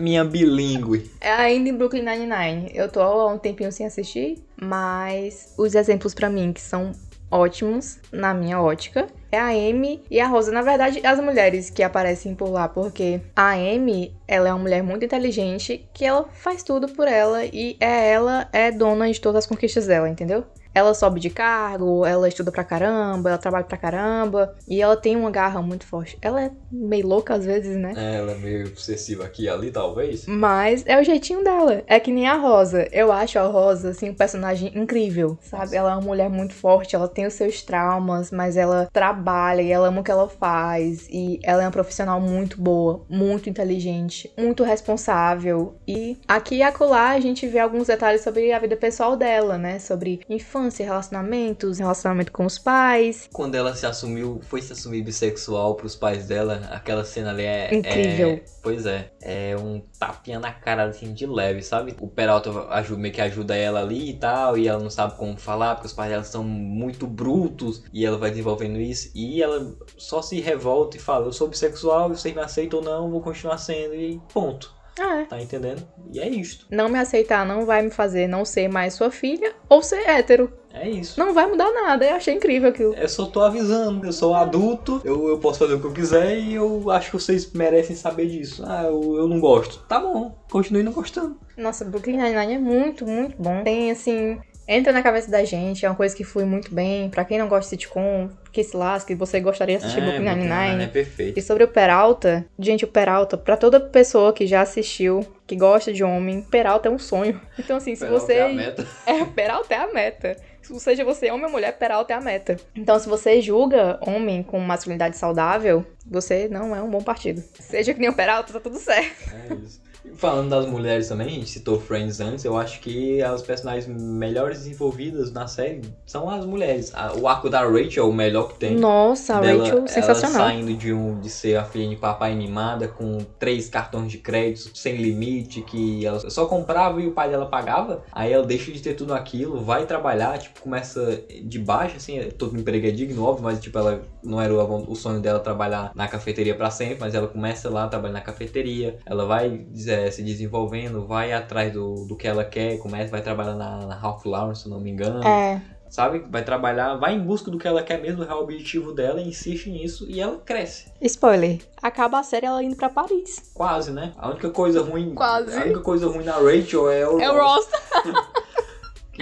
minha 0.00 0.24
bilíngue. 0.24 1.10
É 1.20 1.30
ainda 1.30 1.68
em 1.68 1.76
Brooklyn 1.76 2.04
Nine-Nine. 2.04 2.70
Eu 2.72 2.88
tô 2.88 3.02
há 3.02 3.30
um 3.30 3.36
tempinho 3.36 3.70
sem 3.70 3.84
assistir, 3.84 4.42
mas 4.58 5.52
os 5.58 5.74
exemplos 5.74 6.14
para 6.14 6.30
mim 6.30 6.54
que 6.54 6.60
são 6.62 6.92
ótimos 7.32 7.98
na 8.12 8.34
minha 8.34 8.60
ótica 8.60 9.08
é 9.32 9.38
a 9.38 9.46
Amy 9.46 10.04
e 10.10 10.20
a 10.20 10.26
Rosa. 10.26 10.52
Na 10.52 10.60
verdade, 10.60 11.00
as 11.04 11.18
mulheres 11.18 11.70
que 11.70 11.82
aparecem 11.82 12.34
por 12.34 12.50
lá, 12.50 12.68
porque 12.68 13.22
a 13.34 13.52
Amy, 13.52 14.14
ela 14.28 14.50
é 14.50 14.52
uma 14.52 14.60
mulher 14.60 14.82
muito 14.82 15.04
inteligente 15.04 15.88
que 15.94 16.04
ela 16.04 16.28
faz 16.34 16.62
tudo 16.62 16.88
por 16.88 17.08
ela 17.08 17.44
e 17.46 17.76
é 17.80 18.10
ela 18.12 18.46
é 18.52 18.70
dona 18.70 19.10
de 19.10 19.20
todas 19.20 19.44
as 19.44 19.46
conquistas 19.46 19.86
dela, 19.86 20.08
entendeu? 20.08 20.44
Ela 20.74 20.94
sobe 20.94 21.20
de 21.20 21.28
cargo, 21.30 22.04
ela 22.06 22.28
estuda 22.28 22.50
pra 22.50 22.64
caramba, 22.64 23.30
ela 23.30 23.38
trabalha 23.38 23.64
pra 23.64 23.76
caramba 23.76 24.54
e 24.66 24.80
ela 24.80 24.96
tem 24.96 25.16
uma 25.16 25.30
garra 25.30 25.60
muito 25.60 25.86
forte. 25.86 26.16
Ela 26.22 26.44
é 26.44 26.50
meio 26.70 27.06
louca 27.06 27.34
às 27.34 27.44
vezes, 27.44 27.76
né? 27.76 27.92
É, 27.96 28.16
ela 28.16 28.32
é 28.32 28.36
meio 28.36 28.66
obsessiva 28.68 29.24
aqui 29.24 29.44
e 29.44 29.48
ali, 29.48 29.70
talvez. 29.70 30.26
Mas 30.26 30.82
é 30.86 30.98
o 31.00 31.04
jeitinho 31.04 31.44
dela. 31.44 31.82
É 31.86 32.00
que 32.00 32.10
nem 32.10 32.26
a 32.26 32.36
Rosa. 32.36 32.88
Eu 32.90 33.12
acho 33.12 33.38
a 33.38 33.42
Rosa, 33.42 33.90
assim, 33.90 34.10
um 34.10 34.14
personagem 34.14 34.72
incrível, 34.74 35.38
sabe? 35.42 35.76
Ela 35.76 35.92
é 35.92 35.94
uma 35.94 36.00
mulher 36.00 36.30
muito 36.30 36.54
forte, 36.54 36.96
ela 36.96 37.08
tem 37.08 37.26
os 37.26 37.34
seus 37.34 37.62
traumas, 37.62 38.30
mas 38.30 38.56
ela 38.56 38.88
trabalha 38.92 39.62
e 39.62 39.70
ela 39.70 39.88
ama 39.88 40.00
o 40.00 40.04
que 40.04 40.10
ela 40.10 40.28
faz. 40.28 41.06
E 41.10 41.38
ela 41.42 41.62
é 41.62 41.66
uma 41.66 41.72
profissional 41.72 42.20
muito 42.20 42.60
boa, 42.60 43.04
muito 43.08 43.50
inteligente, 43.50 44.32
muito 44.38 44.64
responsável. 44.64 45.74
E 45.86 46.16
aqui 46.26 46.56
e 46.56 46.62
acolá 46.62 47.10
a 47.10 47.20
gente 47.20 47.46
vê 47.46 47.58
alguns 47.58 47.86
detalhes 47.88 48.22
sobre 48.22 48.52
a 48.52 48.58
vida 48.58 48.76
pessoal 48.76 49.16
dela, 49.16 49.58
né? 49.58 49.78
Sobre 49.78 50.20
infância 50.28 50.61
infância, 50.62 50.84
relacionamentos, 50.84 51.78
relacionamento 51.78 52.32
com 52.32 52.46
os 52.46 52.58
pais. 52.58 53.28
Quando 53.32 53.54
ela 53.54 53.74
se 53.74 53.84
assumiu, 53.86 54.40
foi 54.42 54.62
se 54.62 54.72
assumir 54.72 55.02
bissexual 55.02 55.74
pros 55.74 55.96
pais 55.96 56.26
dela, 56.26 56.68
aquela 56.70 57.04
cena 57.04 57.30
ali 57.30 57.44
é. 57.44 57.74
Incrível. 57.74 58.30
É, 58.30 58.42
pois 58.62 58.86
é. 58.86 59.12
É 59.20 59.56
um 59.56 59.82
tapinha 59.98 60.38
na 60.38 60.52
cara 60.52 60.84
assim 60.84 61.12
de 61.12 61.26
leve, 61.26 61.62
sabe? 61.62 61.94
O 62.00 62.08
Peralta 62.08 62.50
ajuda, 62.70 63.00
meio 63.00 63.14
que 63.14 63.20
ajuda 63.20 63.56
ela 63.56 63.80
ali 63.80 64.10
e 64.10 64.14
tal, 64.14 64.56
e 64.56 64.68
ela 64.68 64.82
não 64.82 64.90
sabe 64.90 65.16
como 65.16 65.36
falar, 65.36 65.74
porque 65.74 65.86
os 65.86 65.92
pais 65.92 66.10
dela 66.10 66.24
são 66.24 66.44
muito 66.44 67.06
brutos, 67.06 67.82
e 67.92 68.04
ela 68.04 68.18
vai 68.18 68.30
desenvolvendo 68.30 68.80
isso, 68.80 69.10
e 69.14 69.42
ela 69.42 69.74
só 69.96 70.22
se 70.22 70.40
revolta 70.40 70.96
e 70.96 71.00
fala: 71.00 71.26
Eu 71.26 71.32
sou 71.32 71.48
bissexual, 71.48 72.08
vocês 72.08 72.34
me 72.34 72.40
aceitam 72.40 72.78
ou 72.80 72.84
não, 72.84 73.10
vou 73.10 73.20
continuar 73.20 73.58
sendo, 73.58 73.94
e 73.94 74.20
ponto. 74.32 74.81
É. 74.98 75.24
Tá 75.24 75.40
entendendo? 75.40 75.82
E 76.12 76.20
é 76.20 76.28
isto. 76.28 76.66
Não 76.70 76.88
me 76.88 76.98
aceitar 76.98 77.46
não 77.46 77.64
vai 77.64 77.82
me 77.82 77.90
fazer 77.90 78.26
não 78.26 78.44
ser 78.44 78.68
mais 78.68 78.94
sua 78.94 79.10
filha 79.10 79.54
ou 79.68 79.82
ser 79.82 80.08
hétero. 80.08 80.52
É 80.74 80.88
isso. 80.88 81.20
Não 81.20 81.34
vai 81.34 81.46
mudar 81.46 81.70
nada. 81.70 82.04
Eu 82.04 82.16
achei 82.16 82.34
incrível 82.34 82.70
aquilo. 82.70 82.94
Eu 82.94 83.08
só 83.08 83.26
tô 83.26 83.42
avisando. 83.42 84.06
Eu 84.06 84.12
sou 84.12 84.34
adulto, 84.34 85.00
eu, 85.04 85.28
eu 85.28 85.38
posso 85.38 85.58
fazer 85.58 85.74
o 85.74 85.80
que 85.80 85.86
eu 85.86 85.92
quiser 85.92 86.38
e 86.38 86.54
eu 86.54 86.90
acho 86.90 87.10
que 87.10 87.18
vocês 87.18 87.52
merecem 87.52 87.94
saber 87.94 88.26
disso. 88.26 88.64
Ah, 88.66 88.84
eu, 88.84 89.16
eu 89.16 89.28
não 89.28 89.38
gosto. 89.38 89.84
Tá 89.86 90.00
bom, 90.00 90.34
continue 90.50 90.82
não 90.82 90.92
gostando. 90.92 91.36
Nossa, 91.56 91.84
Brooklyn 91.84 92.16
Nine-Nine 92.16 92.54
é 92.54 92.58
muito, 92.58 93.06
muito 93.06 93.36
bom. 93.40 93.62
Tem, 93.62 93.90
assim, 93.90 94.38
entra 94.66 94.92
na 94.92 95.02
cabeça 95.02 95.30
da 95.30 95.44
gente, 95.44 95.84
é 95.84 95.88
uma 95.88 95.96
coisa 95.96 96.14
que 96.14 96.24
flui 96.24 96.44
muito 96.44 96.74
bem. 96.74 97.08
Para 97.10 97.24
quem 97.24 97.38
não 97.38 97.48
gosta 97.48 97.76
de 97.76 97.82
sitcom, 97.82 98.28
que 98.52 98.62
se 98.62 98.76
lasque, 98.76 99.14
você 99.14 99.40
gostaria 99.40 99.78
de 99.78 99.84
assistir 99.84 100.02
é, 100.02 100.06
Brooklyn 100.06 100.34
Nine-Nine. 100.34 100.84
É 100.84 100.86
perfeito. 100.86 101.38
E 101.38 101.42
sobre 101.42 101.64
o 101.64 101.68
Peralta, 101.68 102.44
gente, 102.58 102.84
o 102.84 102.88
Peralta, 102.88 103.36
para 103.36 103.56
toda 103.56 103.80
pessoa 103.80 104.32
que 104.32 104.46
já 104.46 104.60
assistiu, 104.60 105.26
que 105.46 105.56
gosta 105.56 105.92
de 105.92 106.04
homem, 106.04 106.42
Peralta 106.42 106.88
é 106.88 106.90
um 106.90 106.98
sonho. 106.98 107.40
Então, 107.58 107.76
assim, 107.76 107.94
se 107.94 108.00
Peralta 108.00 108.26
você. 108.26 108.32
É 108.34 108.42
a 108.42 108.48
meta. 108.48 108.86
É, 109.06 109.24
Peralta 109.24 109.74
é 109.74 109.78
a 109.78 109.92
meta. 109.92 110.36
Seja 110.62 111.04
você 111.04 111.30
homem 111.30 111.46
ou 111.46 111.50
mulher, 111.50 111.76
Peralta 111.76 112.12
é 112.12 112.16
a 112.16 112.20
meta. 112.20 112.56
Então, 112.74 112.98
se 112.98 113.08
você 113.08 113.40
julga 113.40 113.98
homem 114.00 114.42
com 114.42 114.58
masculinidade 114.60 115.16
saudável, 115.16 115.84
você 116.06 116.48
não 116.48 116.74
é 116.74 116.82
um 116.82 116.88
bom 116.88 117.02
partido. 117.02 117.42
Seja 117.58 117.92
que 117.92 118.00
nem 118.00 118.08
o 118.08 118.14
Peralta, 118.14 118.52
tá 118.52 118.60
tudo 118.60 118.78
certo. 118.78 119.34
É 119.50 119.54
isso. 119.54 119.80
Falando 120.14 120.50
das 120.50 120.66
mulheres 120.66 121.08
também, 121.08 121.26
a 121.26 121.30
gente 121.30 121.48
citou 121.48 121.78
Friends 121.78 122.20
antes, 122.20 122.44
eu 122.44 122.56
acho 122.56 122.80
que 122.80 123.22
as 123.22 123.42
personagens 123.42 123.86
melhores 123.86 124.58
desenvolvidas 124.58 125.32
na 125.32 125.46
série 125.46 125.82
são 126.04 126.28
as 126.28 126.44
mulheres. 126.44 126.92
O 127.20 127.28
arco 127.28 127.48
da 127.48 127.60
Rachel, 127.60 128.08
o 128.08 128.12
melhor 128.12 128.48
que 128.48 128.58
tem. 128.58 128.76
Nossa, 128.76 129.36
a 129.36 129.40
dela, 129.40 129.64
Rachel, 129.64 129.86
sensacional. 129.86 130.40
Ela 130.40 130.50
saindo 130.50 130.74
de, 130.74 130.92
um, 130.92 131.20
de 131.20 131.30
ser 131.30 131.56
a 131.56 131.64
filha 131.64 131.88
de 131.88 131.96
papai 131.96 132.32
animada, 132.32 132.88
com 132.88 133.18
três 133.38 133.68
cartões 133.68 134.10
de 134.10 134.18
crédito 134.18 134.76
sem 134.76 134.96
limite, 134.96 135.62
que 135.62 136.04
ela 136.04 136.18
só 136.30 136.46
comprava 136.46 137.00
e 137.00 137.06
o 137.06 137.12
pai 137.12 137.30
dela 137.30 137.46
pagava. 137.46 138.02
Aí 138.10 138.32
ela 138.32 138.44
deixa 138.44 138.72
de 138.72 138.80
ter 138.80 138.94
tudo 138.94 139.14
aquilo, 139.14 139.62
vai 139.62 139.86
trabalhar, 139.86 140.38
tipo, 140.38 140.60
começa 140.60 141.22
de 141.44 141.58
baixo, 141.58 141.96
assim, 141.96 142.20
todo 142.36 142.58
emprego 142.58 142.86
é 142.86 142.90
digno, 142.90 143.24
óbvio, 143.24 143.44
mas 143.44 143.60
tipo, 143.60 143.78
ela 143.78 144.02
não 144.22 144.40
era 144.40 144.52
o, 144.52 144.90
o 144.90 144.94
sonho 144.96 145.20
dela 145.20 145.38
trabalhar 145.38 145.92
na 145.94 146.08
cafeteria 146.08 146.54
para 146.54 146.70
sempre, 146.70 146.96
mas 146.98 147.14
ela 147.14 147.28
começa 147.28 147.70
lá, 147.70 147.86
trabalhar 147.88 148.14
na 148.14 148.20
cafeteria, 148.20 148.98
ela 149.06 149.24
vai 149.26 149.48
dizer 149.70 149.91
é, 149.92 150.10
se 150.10 150.22
desenvolvendo, 150.22 151.06
vai 151.06 151.32
atrás 151.32 151.72
do, 151.72 152.04
do 152.06 152.16
que 152.16 152.26
ela 152.26 152.44
quer, 152.44 152.78
começa, 152.78 153.10
vai 153.10 153.22
trabalhar 153.22 153.54
na, 153.54 153.86
na 153.86 153.94
Ralph 153.94 154.24
Lauren, 154.24 154.54
se 154.54 154.68
não 154.68 154.80
me 154.80 154.90
engano. 154.90 155.22
É. 155.26 155.60
Sabe? 155.88 156.24
Vai 156.30 156.42
trabalhar, 156.42 156.94
vai 156.94 157.14
em 157.14 157.20
busca 157.20 157.50
do 157.50 157.58
que 157.58 157.68
ela 157.68 157.82
quer 157.82 158.00
mesmo, 158.00 158.22
o 158.22 158.24
real 158.24 158.42
objetivo 158.42 158.94
dela, 158.94 159.20
insiste 159.20 159.68
nisso 159.68 160.06
e 160.08 160.22
ela 160.22 160.38
cresce. 160.38 160.86
Spoiler. 161.02 161.60
Acaba 161.82 162.18
a 162.18 162.22
série 162.22 162.46
ela 162.46 162.62
indo 162.62 162.74
pra 162.74 162.88
Paris. 162.88 163.50
Quase, 163.52 163.92
né? 163.92 164.14
A 164.16 164.30
única 164.30 164.48
coisa 164.48 164.80
ruim. 164.80 165.14
Quase. 165.14 165.54
A 165.54 165.64
única 165.64 165.80
coisa 165.80 166.06
ruim 166.06 166.24
na 166.24 166.32
Rachel 166.32 166.90
é 166.90 167.06
o. 167.06 167.20
É 167.20 167.30
o 167.30 167.36
Ross. 167.38 167.68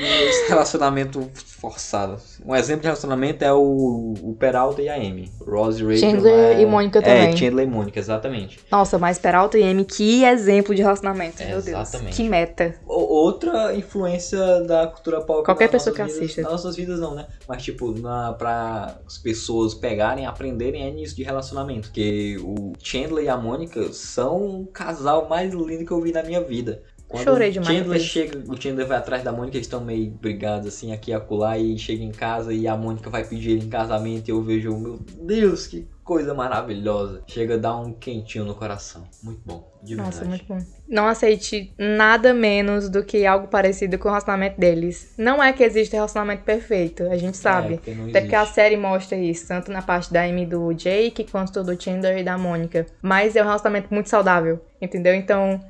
esse 0.02 0.48
relacionamento 0.48 1.30
forçado. 1.34 2.16
Um 2.44 2.54
exemplo 2.54 2.80
de 2.82 2.86
relacionamento 2.86 3.44
é 3.44 3.52
o, 3.52 4.14
o 4.22 4.34
Peralta 4.38 4.80
e 4.80 4.88
a 4.88 4.94
Amy. 4.94 5.30
Rose 5.46 5.82
e 5.82 5.86
Rachel. 5.86 6.10
Chandler 6.10 6.56
é... 6.56 6.60
e 6.62 6.66
Mônica 6.66 7.02
também. 7.02 7.28
É, 7.28 7.36
Chandler 7.36 7.66
e 7.66 7.70
Mônica, 7.70 7.98
exatamente. 7.98 8.60
Nossa, 8.70 8.98
mas 8.98 9.18
Peralta 9.18 9.58
e 9.58 9.62
Amy, 9.62 9.84
que 9.84 10.24
exemplo 10.24 10.74
de 10.74 10.82
relacionamento, 10.82 11.42
É, 11.42 11.46
meu 11.48 11.62
Deus. 11.62 11.68
exatamente. 11.88 12.16
Que 12.16 12.28
meta. 12.28 12.74
Outra 12.86 13.74
influência 13.74 14.38
da 14.62 14.86
cultura 14.86 15.20
pop. 15.20 15.44
Qualquer 15.44 15.68
pessoa 15.68 15.94
que 15.94 16.02
vidas- 16.02 16.16
assista. 16.18 16.42
Nas 16.42 16.52
nossas 16.52 16.76
vidas 16.76 16.98
não, 17.00 17.14
né? 17.14 17.26
Mas 17.46 17.62
tipo, 17.62 17.92
na, 17.92 18.32
pra 18.32 18.98
as 19.06 19.18
pessoas 19.18 19.74
pegarem, 19.74 20.26
aprenderem 20.26 20.86
é 20.86 20.90
nisso 20.90 21.14
de 21.14 21.22
relacionamento. 21.22 21.88
Porque 21.88 22.38
o 22.42 22.72
Chandler 22.78 23.24
e 23.24 23.28
a 23.28 23.36
Mônica 23.36 23.92
são 23.92 24.60
o 24.62 24.66
casal 24.66 25.28
mais 25.28 25.52
lindo 25.52 25.84
que 25.84 25.90
eu 25.90 26.00
vi 26.00 26.12
na 26.12 26.22
minha 26.22 26.40
vida. 26.40 26.82
Quando 27.10 27.24
Chorei 27.24 27.50
demais 27.50 27.68
o 27.68 27.72
Chandler 27.72 27.98
depois. 27.98 28.02
chega, 28.04 28.38
o 28.52 28.60
Chandler 28.62 28.86
vai 28.86 28.96
atrás 28.98 29.22
da 29.24 29.32
Mônica, 29.32 29.56
eles 29.56 29.66
estão 29.66 29.80
meio 29.84 30.10
brigados 30.12 30.68
assim, 30.68 30.92
aqui 30.92 31.10
e 31.10 31.14
acolá, 31.14 31.58
e 31.58 31.76
chega 31.76 32.04
em 32.04 32.12
casa 32.12 32.52
e 32.52 32.68
a 32.68 32.76
Mônica 32.76 33.10
vai 33.10 33.24
pedir 33.24 33.50
ele 33.50 33.64
em 33.66 33.68
casamento 33.68 34.28
e 34.28 34.30
eu 34.30 34.40
vejo, 34.42 34.78
meu 34.78 35.00
Deus, 35.20 35.66
que 35.66 35.88
coisa 36.04 36.32
maravilhosa. 36.34 37.22
Chega 37.26 37.54
a 37.54 37.56
dar 37.58 37.76
um 37.76 37.92
quentinho 37.92 38.44
no 38.44 38.54
coração. 38.54 39.02
Muito 39.24 39.40
bom, 39.44 39.68
de 39.82 39.96
Nossa, 39.96 40.24
verdade. 40.24 40.28
muito 40.28 40.44
bom. 40.46 40.72
Não 40.88 41.06
aceite 41.08 41.72
nada 41.78 42.32
menos 42.32 42.88
do 42.88 43.02
que 43.04 43.26
algo 43.26 43.48
parecido 43.48 43.98
com 43.98 44.06
o 44.08 44.10
relacionamento 44.10 44.58
deles. 44.60 45.12
Não 45.18 45.42
é 45.42 45.52
que 45.52 45.62
existe 45.64 45.92
relacionamento 45.94 46.42
perfeito, 46.44 47.04
a 47.04 47.16
gente 47.16 47.34
É, 47.34 47.42
sabe. 47.42 47.74
porque 47.76 47.90
não 47.92 48.08
Até 48.08 48.20
porque 48.20 48.34
a 48.36 48.46
série 48.46 48.76
mostra 48.76 49.16
isso, 49.18 49.48
tanto 49.48 49.70
na 49.72 49.82
parte 49.82 50.12
da 50.12 50.22
Amy 50.22 50.46
do 50.46 50.72
Jake, 50.74 51.24
quanto 51.30 51.62
do 51.64 51.80
Chandler 51.80 52.18
e 52.18 52.24
da 52.24 52.38
Mônica. 52.38 52.86
Mas 53.02 53.34
é 53.34 53.42
um 53.42 53.46
relacionamento 53.46 53.92
muito 53.92 54.08
saudável, 54.08 54.60
entendeu? 54.80 55.14
Então, 55.14 55.60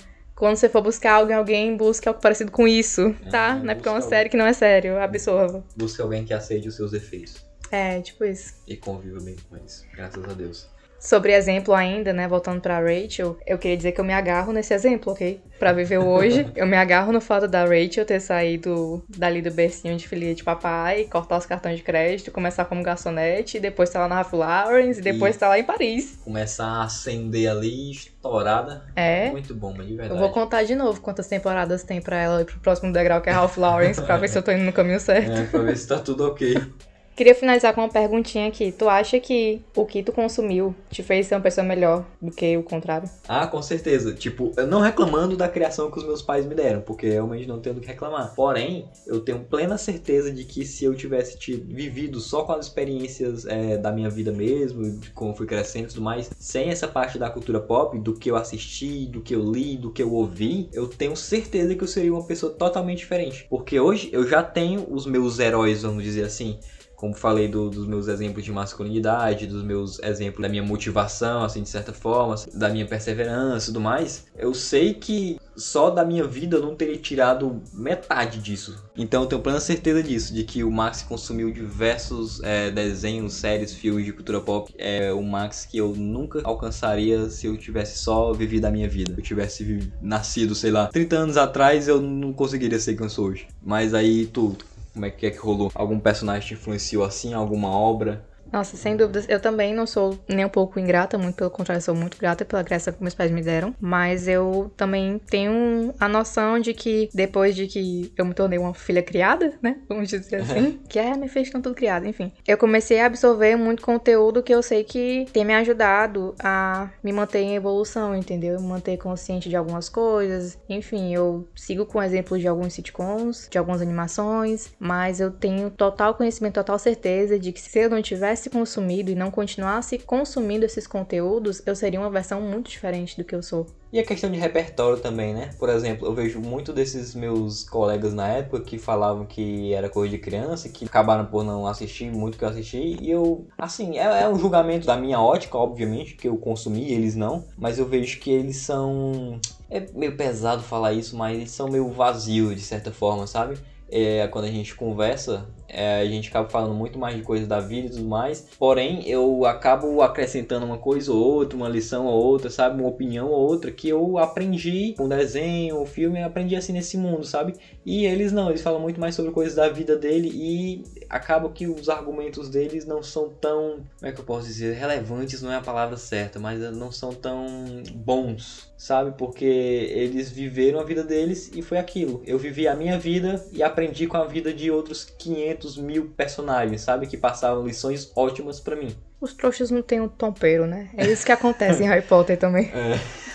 quando 0.40 0.56
você 0.56 0.68
for 0.68 0.82
buscar 0.82 1.12
alguém, 1.12 1.36
alguém 1.36 1.76
busque 1.76 2.08
algo 2.08 2.18
parecido 2.20 2.50
com 2.50 2.66
isso, 2.66 3.14
tá? 3.30 3.58
É, 3.60 3.62
não 3.62 3.70
é 3.70 3.74
porque 3.74 3.88
é 3.88 3.92
uma 3.92 3.98
busca 3.98 4.08
série 4.10 4.28
que 4.30 4.36
não 4.38 4.46
é 4.46 4.52
sério, 4.54 4.98
absorva. 4.98 5.62
Busca 5.76 6.02
alguém 6.02 6.24
que 6.24 6.32
aceite 6.32 6.66
os 6.66 6.74
seus 6.76 6.90
defeitos 6.92 7.44
É, 7.70 8.00
tipo 8.00 8.24
isso. 8.24 8.54
e 8.66 8.74
conviva 8.76 9.20
bem 9.20 9.36
com 9.48 9.56
eles. 9.56 9.84
Graças 9.94 10.24
a 10.24 10.32
Deus. 10.32 10.66
Sobre 11.00 11.32
exemplo 11.32 11.72
ainda, 11.72 12.12
né, 12.12 12.28
voltando 12.28 12.60
pra 12.60 12.78
Rachel, 12.78 13.38
eu 13.46 13.56
queria 13.56 13.74
dizer 13.76 13.92
que 13.92 14.00
eu 14.00 14.04
me 14.04 14.12
agarro 14.12 14.52
nesse 14.52 14.74
exemplo, 14.74 15.12
ok? 15.14 15.40
Pra 15.58 15.72
viver 15.72 15.96
hoje, 15.96 16.46
eu 16.54 16.66
me 16.66 16.76
agarro 16.76 17.10
no 17.10 17.22
fato 17.22 17.48
da 17.48 17.64
Rachel 17.64 18.04
ter 18.04 18.20
saído 18.20 19.02
dali 19.08 19.40
do 19.40 19.50
bercinho 19.50 19.96
de 19.96 20.06
filha 20.06 20.34
de 20.34 20.44
papai, 20.44 21.04
cortar 21.04 21.38
os 21.38 21.46
cartões 21.46 21.78
de 21.78 21.82
crédito, 21.82 22.30
começar 22.30 22.66
como 22.66 22.82
garçonete, 22.82 23.58
depois 23.58 23.88
tá 23.88 24.00
lá 24.00 24.08
na 24.08 24.16
Ralph 24.16 24.34
Lauren, 24.34 24.90
e 24.90 25.00
depois 25.00 25.36
E- 25.36 25.38
tá 25.38 25.48
lá 25.48 25.58
em 25.58 25.64
Paris. 25.64 26.18
Começar 26.22 26.66
a 26.66 26.82
acender 26.84 27.50
ali, 27.50 27.90
estourada. 27.92 28.84
É. 28.94 29.30
Muito 29.30 29.54
bom, 29.54 29.72
mas 29.74 29.86
de 29.86 29.92
Eu 29.94 29.98
verdade. 29.98 30.20
vou 30.20 30.28
contar 30.30 30.64
de 30.64 30.74
novo 30.74 31.00
quantas 31.00 31.26
temporadas 31.26 31.82
tem 31.82 32.02
pra 32.02 32.20
ela 32.20 32.42
ir 32.42 32.44
pro 32.44 32.60
próximo 32.60 32.92
degrau, 32.92 33.22
que 33.22 33.30
é 33.30 33.32
Ralph 33.32 33.56
Lauren, 33.56 33.94
pra 33.94 34.18
ver 34.18 34.28
se 34.28 34.36
eu 34.36 34.42
tô 34.42 34.52
indo 34.52 34.64
no 34.64 34.72
caminho 34.72 35.00
certo. 35.00 35.30
É, 35.32 35.44
pra 35.44 35.60
ver 35.62 35.76
se 35.78 35.88
tá 35.88 35.98
tudo 35.98 36.26
ok. 36.26 36.54
Queria 37.20 37.34
finalizar 37.34 37.74
com 37.74 37.82
uma 37.82 37.88
perguntinha 37.90 38.48
aqui. 38.48 38.72
Tu 38.72 38.88
acha 38.88 39.20
que 39.20 39.60
o 39.76 39.84
que 39.84 40.02
tu 40.02 40.10
consumiu 40.10 40.74
te 40.90 41.02
fez 41.02 41.26
ser 41.26 41.34
uma 41.34 41.42
pessoa 41.42 41.62
melhor 41.62 42.02
do 42.18 42.30
que 42.30 42.56
o 42.56 42.62
contrário? 42.62 43.10
Ah, 43.28 43.46
com 43.46 43.60
certeza. 43.60 44.14
Tipo, 44.14 44.54
eu 44.56 44.66
não 44.66 44.80
reclamando 44.80 45.36
da 45.36 45.46
criação 45.46 45.90
que 45.90 45.98
os 45.98 46.04
meus 46.06 46.22
pais 46.22 46.46
me 46.46 46.54
deram, 46.54 46.80
porque 46.80 47.06
realmente 47.10 47.46
não 47.46 47.60
tenho 47.60 47.74
do 47.74 47.82
que 47.82 47.88
reclamar. 47.88 48.34
Porém, 48.34 48.88
eu 49.06 49.20
tenho 49.20 49.40
plena 49.40 49.76
certeza 49.76 50.32
de 50.32 50.44
que 50.44 50.64
se 50.64 50.86
eu 50.86 50.94
tivesse 50.94 51.38
tido, 51.38 51.66
vivido 51.66 52.18
só 52.20 52.42
com 52.42 52.52
as 52.52 52.64
experiências 52.64 53.44
é, 53.44 53.76
da 53.76 53.92
minha 53.92 54.08
vida 54.08 54.32
mesmo, 54.32 54.90
de 54.90 55.10
como 55.10 55.36
fui 55.36 55.46
crescendo 55.46 55.84
e 55.84 55.88
tudo 55.88 56.00
mais, 56.00 56.30
sem 56.38 56.70
essa 56.70 56.88
parte 56.88 57.18
da 57.18 57.28
cultura 57.28 57.60
pop, 57.60 57.98
do 57.98 58.14
que 58.14 58.30
eu 58.30 58.36
assisti, 58.36 59.04
do 59.04 59.20
que 59.20 59.34
eu 59.34 59.42
li, 59.42 59.76
do 59.76 59.92
que 59.92 60.02
eu 60.02 60.10
ouvi, 60.14 60.70
eu 60.72 60.88
tenho 60.88 61.14
certeza 61.14 61.74
que 61.74 61.84
eu 61.84 61.88
seria 61.88 62.14
uma 62.14 62.24
pessoa 62.24 62.50
totalmente 62.50 63.00
diferente. 63.00 63.46
Porque 63.50 63.78
hoje 63.78 64.08
eu 64.10 64.26
já 64.26 64.42
tenho 64.42 64.86
os 64.90 65.04
meus 65.04 65.38
heróis, 65.38 65.82
vamos 65.82 66.02
dizer 66.02 66.24
assim. 66.24 66.58
Como 67.00 67.14
falei 67.14 67.48
do- 67.48 67.70
dos 67.70 67.86
meus 67.86 68.08
exemplos 68.08 68.44
de 68.44 68.52
masculinidade, 68.52 69.46
dos 69.46 69.62
meus 69.62 69.98
exemplos 70.00 70.42
da 70.42 70.50
minha 70.50 70.62
motivação, 70.62 71.42
assim, 71.42 71.62
de 71.62 71.68
certa 71.70 71.94
forma, 71.94 72.34
da 72.52 72.68
minha 72.68 72.86
perseverança 72.86 73.64
e 73.64 73.72
tudo 73.72 73.80
mais, 73.80 74.26
eu 74.36 74.52
sei 74.52 74.92
que 74.92 75.38
só 75.56 75.88
da 75.88 76.04
minha 76.04 76.24
vida 76.26 76.58
eu 76.58 76.62
não 76.62 76.76
teria 76.76 76.98
tirado 76.98 77.62
metade 77.72 78.38
disso. 78.38 78.76
Então 78.94 79.22
eu 79.22 79.26
tenho 79.28 79.40
plena 79.40 79.60
certeza 79.60 80.02
disso, 80.02 80.34
de 80.34 80.44
que 80.44 80.62
o 80.62 80.70
Max 80.70 81.00
consumiu 81.00 81.50
diversos 81.50 82.38
é, 82.42 82.70
desenhos, 82.70 83.32
séries, 83.32 83.72
filmes 83.72 84.04
de 84.04 84.12
cultura 84.12 84.40
pop. 84.42 84.70
É 84.76 85.10
o 85.10 85.22
Max 85.22 85.64
que 85.64 85.78
eu 85.78 85.94
nunca 85.96 86.40
alcançaria 86.44 87.30
se 87.30 87.46
eu 87.46 87.56
tivesse 87.56 87.96
só 87.98 88.32
vivido 88.34 88.66
a 88.66 88.70
minha 88.70 88.88
vida. 88.88 89.14
Se 89.14 89.20
eu 89.20 89.24
tivesse 89.24 89.90
nascido, 90.02 90.54
sei 90.54 90.70
lá, 90.70 90.88
30 90.88 91.16
anos 91.16 91.38
atrás, 91.38 91.88
eu 91.88 91.98
não 92.00 92.32
conseguiria 92.34 92.78
ser 92.78 92.94
quem 92.94 93.06
eu 93.06 93.10
sou 93.10 93.28
hoje. 93.28 93.46
Mas 93.62 93.94
aí 93.94 94.26
tu, 94.26 94.56
como 94.92 95.04
é 95.06 95.10
que 95.10 95.26
é 95.26 95.30
que 95.30 95.38
rolou? 95.38 95.70
Algum 95.74 95.98
personagem 96.00 96.48
te 96.48 96.54
influenciou 96.54 97.04
assim? 97.04 97.34
Alguma 97.34 97.70
obra? 97.70 98.24
Nossa, 98.52 98.76
sem 98.76 98.96
dúvidas. 98.96 99.26
Eu 99.28 99.40
também 99.40 99.74
não 99.74 99.86
sou 99.86 100.18
nem 100.28 100.44
um 100.44 100.48
pouco 100.48 100.78
ingrata, 100.78 101.16
muito 101.16 101.36
pelo 101.36 101.50
contrário, 101.50 101.82
sou 101.82 101.94
muito 101.94 102.18
grata 102.18 102.44
pela 102.44 102.64
criação 102.64 102.92
que 102.92 103.02
meus 103.02 103.14
pais 103.14 103.30
me 103.30 103.42
deram. 103.42 103.74
Mas 103.80 104.26
eu 104.26 104.72
também 104.76 105.18
tenho 105.18 105.94
a 105.98 106.08
noção 106.08 106.58
de 106.58 106.74
que 106.74 107.08
depois 107.14 107.54
de 107.54 107.66
que 107.66 108.12
eu 108.16 108.24
me 108.24 108.34
tornei 108.34 108.58
uma 108.58 108.74
filha 108.74 109.02
criada, 109.02 109.54
né? 109.62 109.76
Vamos 109.88 110.08
dizer 110.08 110.36
assim. 110.42 110.80
que 110.88 110.98
é, 110.98 111.16
me 111.16 111.28
fez 111.28 111.50
tudo 111.50 111.74
criado, 111.74 112.06
enfim. 112.06 112.32
Eu 112.46 112.58
comecei 112.58 113.00
a 113.00 113.06
absorver 113.06 113.56
muito 113.56 113.82
conteúdo 113.82 114.42
que 114.42 114.54
eu 114.54 114.62
sei 114.62 114.84
que 114.84 115.26
tem 115.32 115.44
me 115.44 115.54
ajudado 115.54 116.34
a 116.42 116.90
me 117.02 117.12
manter 117.12 117.40
em 117.40 117.54
evolução, 117.54 118.14
entendeu? 118.14 118.60
Me 118.60 118.66
manter 118.66 118.96
consciente 118.96 119.48
de 119.48 119.56
algumas 119.56 119.88
coisas. 119.88 120.58
Enfim, 120.68 121.14
eu 121.14 121.48
sigo 121.54 121.86
com 121.86 122.02
exemplos 122.02 122.40
de 122.40 122.48
alguns 122.48 122.72
sitcoms, 122.72 123.48
de 123.50 123.58
algumas 123.58 123.80
animações, 123.80 124.70
mas 124.78 125.20
eu 125.20 125.30
tenho 125.30 125.70
total 125.70 126.14
conhecimento, 126.14 126.54
total 126.54 126.78
certeza 126.78 127.38
de 127.38 127.52
que 127.52 127.60
se 127.60 127.78
eu 127.78 127.90
não 127.90 128.02
tivesse 128.02 128.39
consumido 128.48 129.10
e 129.10 129.14
não 129.14 129.30
continuasse 129.30 129.98
consumindo 129.98 130.64
esses 130.64 130.86
conteúdos, 130.86 131.60
eu 131.66 131.74
seria 131.76 132.00
uma 132.00 132.10
versão 132.10 132.40
muito 132.40 132.70
diferente 132.70 133.16
do 133.16 133.24
que 133.24 133.34
eu 133.34 133.42
sou. 133.42 133.66
E 133.92 133.98
a 133.98 134.04
questão 134.04 134.30
de 134.30 134.38
repertório 134.38 134.98
também, 134.98 135.34
né? 135.34 135.50
Por 135.58 135.68
exemplo, 135.68 136.06
eu 136.06 136.14
vejo 136.14 136.38
muito 136.38 136.72
desses 136.72 137.12
meus 137.12 137.64
colegas 137.64 138.14
na 138.14 138.28
época 138.28 138.60
que 138.60 138.78
falavam 138.78 139.26
que 139.26 139.74
era 139.74 139.88
coisa 139.88 140.10
de 140.10 140.18
criança, 140.18 140.68
que 140.68 140.84
acabaram 140.84 141.26
por 141.26 141.42
não 141.42 141.66
assistir 141.66 142.08
muito 142.08 142.38
que 142.38 142.44
eu 142.44 142.48
assisti. 142.48 142.96
E 143.00 143.10
eu, 143.10 143.46
assim, 143.58 143.98
é, 143.98 144.22
é 144.22 144.28
um 144.28 144.38
julgamento 144.38 144.86
da 144.86 144.96
minha 144.96 145.20
ótica, 145.20 145.58
obviamente, 145.58 146.14
que 146.14 146.28
eu 146.28 146.36
consumi, 146.36 146.92
eles 146.92 147.16
não. 147.16 147.44
Mas 147.58 147.80
eu 147.80 147.86
vejo 147.86 148.20
que 148.20 148.30
eles 148.30 148.58
são. 148.58 149.40
É 149.68 149.84
meio 149.92 150.16
pesado 150.16 150.62
falar 150.62 150.92
isso, 150.92 151.16
mas 151.16 151.36
eles 151.36 151.50
são 151.50 151.68
meio 151.68 151.88
vazios, 151.90 152.54
de 152.54 152.62
certa 152.62 152.92
forma, 152.92 153.26
sabe? 153.26 153.58
É, 153.90 154.26
quando 154.28 154.44
a 154.44 154.50
gente 154.50 154.74
conversa, 154.74 155.48
é, 155.68 156.00
a 156.00 156.06
gente 156.06 156.28
acaba 156.28 156.48
falando 156.48 156.74
muito 156.74 156.98
mais 156.98 157.16
de 157.16 157.22
coisas 157.22 157.46
da 157.48 157.60
vida 157.60 157.88
e 157.88 157.90
tudo 157.90 158.08
mais. 158.08 158.46
Porém, 158.58 159.06
eu 159.08 159.44
acabo 159.44 160.02
acrescentando 160.02 160.66
uma 160.66 160.78
coisa 160.78 161.12
ou 161.12 161.18
outra, 161.18 161.56
uma 161.56 161.68
lição 161.68 162.06
ou 162.06 162.24
outra, 162.24 162.50
sabe? 162.50 162.80
Uma 162.80 162.88
opinião 162.88 163.28
ou 163.28 163.48
outra 163.48 163.70
que 163.70 163.88
eu 163.88 164.18
aprendi 164.18 164.94
com 164.96 165.08
desenho, 165.08 165.84
filme, 165.86 166.20
eu 166.20 166.26
aprendi 166.26 166.56
assim 166.56 166.72
nesse 166.72 166.96
mundo, 166.96 167.24
sabe? 167.24 167.54
E 167.84 168.04
eles 168.04 168.32
não, 168.32 168.48
eles 168.48 168.62
falam 168.62 168.80
muito 168.80 169.00
mais 169.00 169.14
sobre 169.14 169.32
coisas 169.32 169.54
da 169.54 169.68
vida 169.68 169.96
dele 169.96 170.30
e 170.32 170.82
acaba 171.10 171.50
que 171.50 171.66
os 171.66 171.88
argumentos 171.88 172.48
deles 172.48 172.86
não 172.86 173.02
são 173.02 173.28
tão, 173.28 173.84
como 173.98 174.10
é 174.10 174.12
que 174.12 174.20
eu 174.20 174.24
posso 174.24 174.46
dizer, 174.46 174.74
relevantes 174.74 175.42
não 175.42 175.50
é 175.50 175.56
a 175.56 175.60
palavra 175.60 175.96
certa, 175.96 176.38
mas 176.38 176.60
não 176.72 176.92
são 176.92 177.12
tão 177.12 177.82
bons, 177.92 178.72
sabe? 178.78 179.18
Porque 179.18 179.44
eles 179.44 180.30
viveram 180.30 180.78
a 180.78 180.84
vida 180.84 181.02
deles 181.02 181.50
e 181.52 181.60
foi 181.60 181.78
aquilo. 181.78 182.22
Eu 182.24 182.38
vivi 182.38 182.68
a 182.68 182.76
minha 182.76 182.98
vida 182.98 183.44
e 183.52 183.62
aprendi 183.62 184.06
com 184.06 184.16
a 184.16 184.26
vida 184.26 184.52
de 184.52 184.70
outros 184.70 185.04
500 185.04 185.76
mil 185.76 186.10
personagens, 186.16 186.82
sabe? 186.82 187.08
Que 187.08 187.16
passavam 187.16 187.66
lições 187.66 188.12
ótimas 188.14 188.60
pra 188.60 188.76
mim. 188.76 188.94
Os 189.20 189.34
trouxas 189.34 189.70
não 189.70 189.82
têm 189.82 190.00
um 190.00 190.08
tompeiro, 190.08 190.66
né? 190.66 190.88
É 190.96 191.06
isso 191.06 191.26
que 191.26 191.32
acontece 191.32 191.82
em 191.82 191.86
Harry 191.86 192.02
Potter 192.06 192.38
também. 192.38 192.70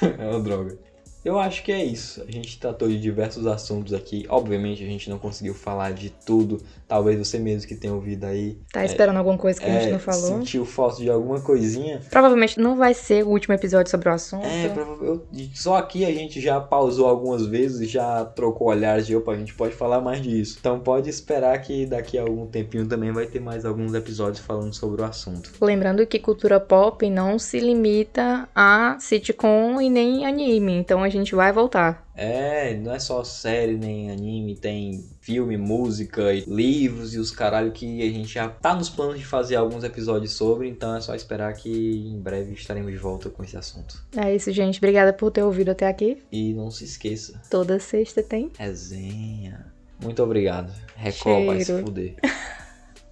É, 0.01 0.23
é 0.23 0.29
uma 0.29 0.41
droga. 0.41 0.77
Eu 1.25 1.39
acho 1.39 1.63
que 1.63 1.71
é 1.71 1.83
isso. 1.83 2.23
A 2.27 2.31
gente 2.31 2.59
tratou 2.59 2.87
de 2.87 2.99
diversos 2.99 3.47
assuntos 3.47 3.93
aqui. 3.95 4.25
Obviamente 4.29 4.83
a 4.83 4.85
gente 4.87 5.09
não 5.09 5.17
conseguiu 5.17 5.55
falar 5.55 5.91
de 5.91 6.11
tudo. 6.11 6.61
Talvez 6.87 7.17
você 7.17 7.39
mesmo 7.39 7.67
que 7.67 7.73
tenha 7.75 7.93
ouvido 7.95 8.25
aí 8.25 8.59
Tá 8.71 8.85
esperando 8.85 9.17
alguma 9.17 9.35
coisa 9.37 9.59
que 9.59 9.65
a 9.65 9.73
gente 9.73 9.87
é, 9.87 9.91
não 9.93 9.97
falou? 9.99 10.21
sentiu 10.37 10.63
falta 10.65 10.97
de 11.01 11.09
alguma 11.09 11.41
coisinha. 11.41 11.99
Provavelmente 12.11 12.59
não 12.59 12.75
vai 12.75 12.93
ser 12.93 13.25
o 13.25 13.29
último 13.29 13.55
episódio 13.55 13.89
sobre 13.89 14.07
o 14.07 14.11
assunto. 14.11 14.45
É, 14.45 14.67
eu- 15.01 15.25
só 15.55 15.77
aqui 15.77 16.05
a 16.05 16.11
gente 16.13 16.39
já 16.39 16.61
pausou 16.61 17.07
algumas 17.07 17.43
vezes 17.47 17.81
e 17.81 17.85
já 17.87 18.23
trocou 18.23 18.67
olhares 18.67 19.07
de 19.07 19.15
opa, 19.15 19.31
a 19.31 19.35
gente 19.35 19.55
pode 19.55 19.73
falar 19.73 19.99
mais 20.01 20.21
disso. 20.21 20.57
Então 20.59 20.79
pode 20.79 21.09
esperar 21.09 21.59
que 21.59 21.87
daqui 21.87 22.19
a 22.19 22.21
algum 22.21 22.45
tempinho 22.45 22.87
também 22.87 23.11
vai 23.11 23.25
ter 23.25 23.39
mais 23.39 23.65
alguns 23.65 23.95
episódios 23.95 24.45
falando 24.45 24.75
sobre 24.75 25.01
o 25.01 25.05
assunto. 25.05 25.51
Lembrando 25.59 26.05
que 26.05 26.19
cultura 26.19 26.59
pop 26.59 27.09
não 27.09 27.39
se 27.39 27.59
limita 27.59 28.47
a 28.53 28.95
sitcom 28.99 29.81
e 29.81 29.89
nem 29.89 30.23
anime. 30.23 30.73
Então 30.73 31.01
a 31.01 31.09
gente 31.19 31.35
vai 31.35 31.51
voltar. 31.51 32.07
É, 32.15 32.75
não 32.75 32.93
é 32.93 32.99
só 32.99 33.23
série 33.23 33.77
nem 33.77 34.11
anime, 34.11 34.55
tem 34.55 35.05
filme, 35.21 35.57
música, 35.57 36.31
livros 36.47 37.13
e 37.13 37.19
os 37.19 37.31
caralho 37.31 37.71
que 37.71 38.01
a 38.01 38.11
gente 38.11 38.33
já 38.33 38.47
tá 38.47 38.75
nos 38.75 38.89
planos 38.89 39.19
de 39.19 39.25
fazer 39.25 39.55
alguns 39.55 39.83
episódios 39.83 40.33
sobre, 40.33 40.67
então 40.69 40.95
é 40.95 41.01
só 41.01 41.15
esperar 41.15 41.53
que 41.53 41.69
em 41.69 42.19
breve 42.19 42.53
estaremos 42.53 42.91
de 42.91 42.97
volta 42.97 43.29
com 43.29 43.43
esse 43.43 43.57
assunto. 43.57 44.01
É 44.15 44.33
isso, 44.33 44.51
gente. 44.51 44.77
Obrigada 44.77 45.11
por 45.11 45.31
ter 45.31 45.43
ouvido 45.43 45.71
até 45.71 45.87
aqui. 45.87 46.23
E 46.31 46.53
não 46.53 46.71
se 46.71 46.85
esqueça. 46.85 47.41
Toda 47.49 47.79
sexta 47.79 48.23
tem 48.23 48.51
resenha. 48.57 49.65
Muito 50.01 50.21
obrigado. 50.21 50.73
Record 50.95 51.45
vai 51.45 51.61
se 51.61 51.81
fuder. 51.81 52.15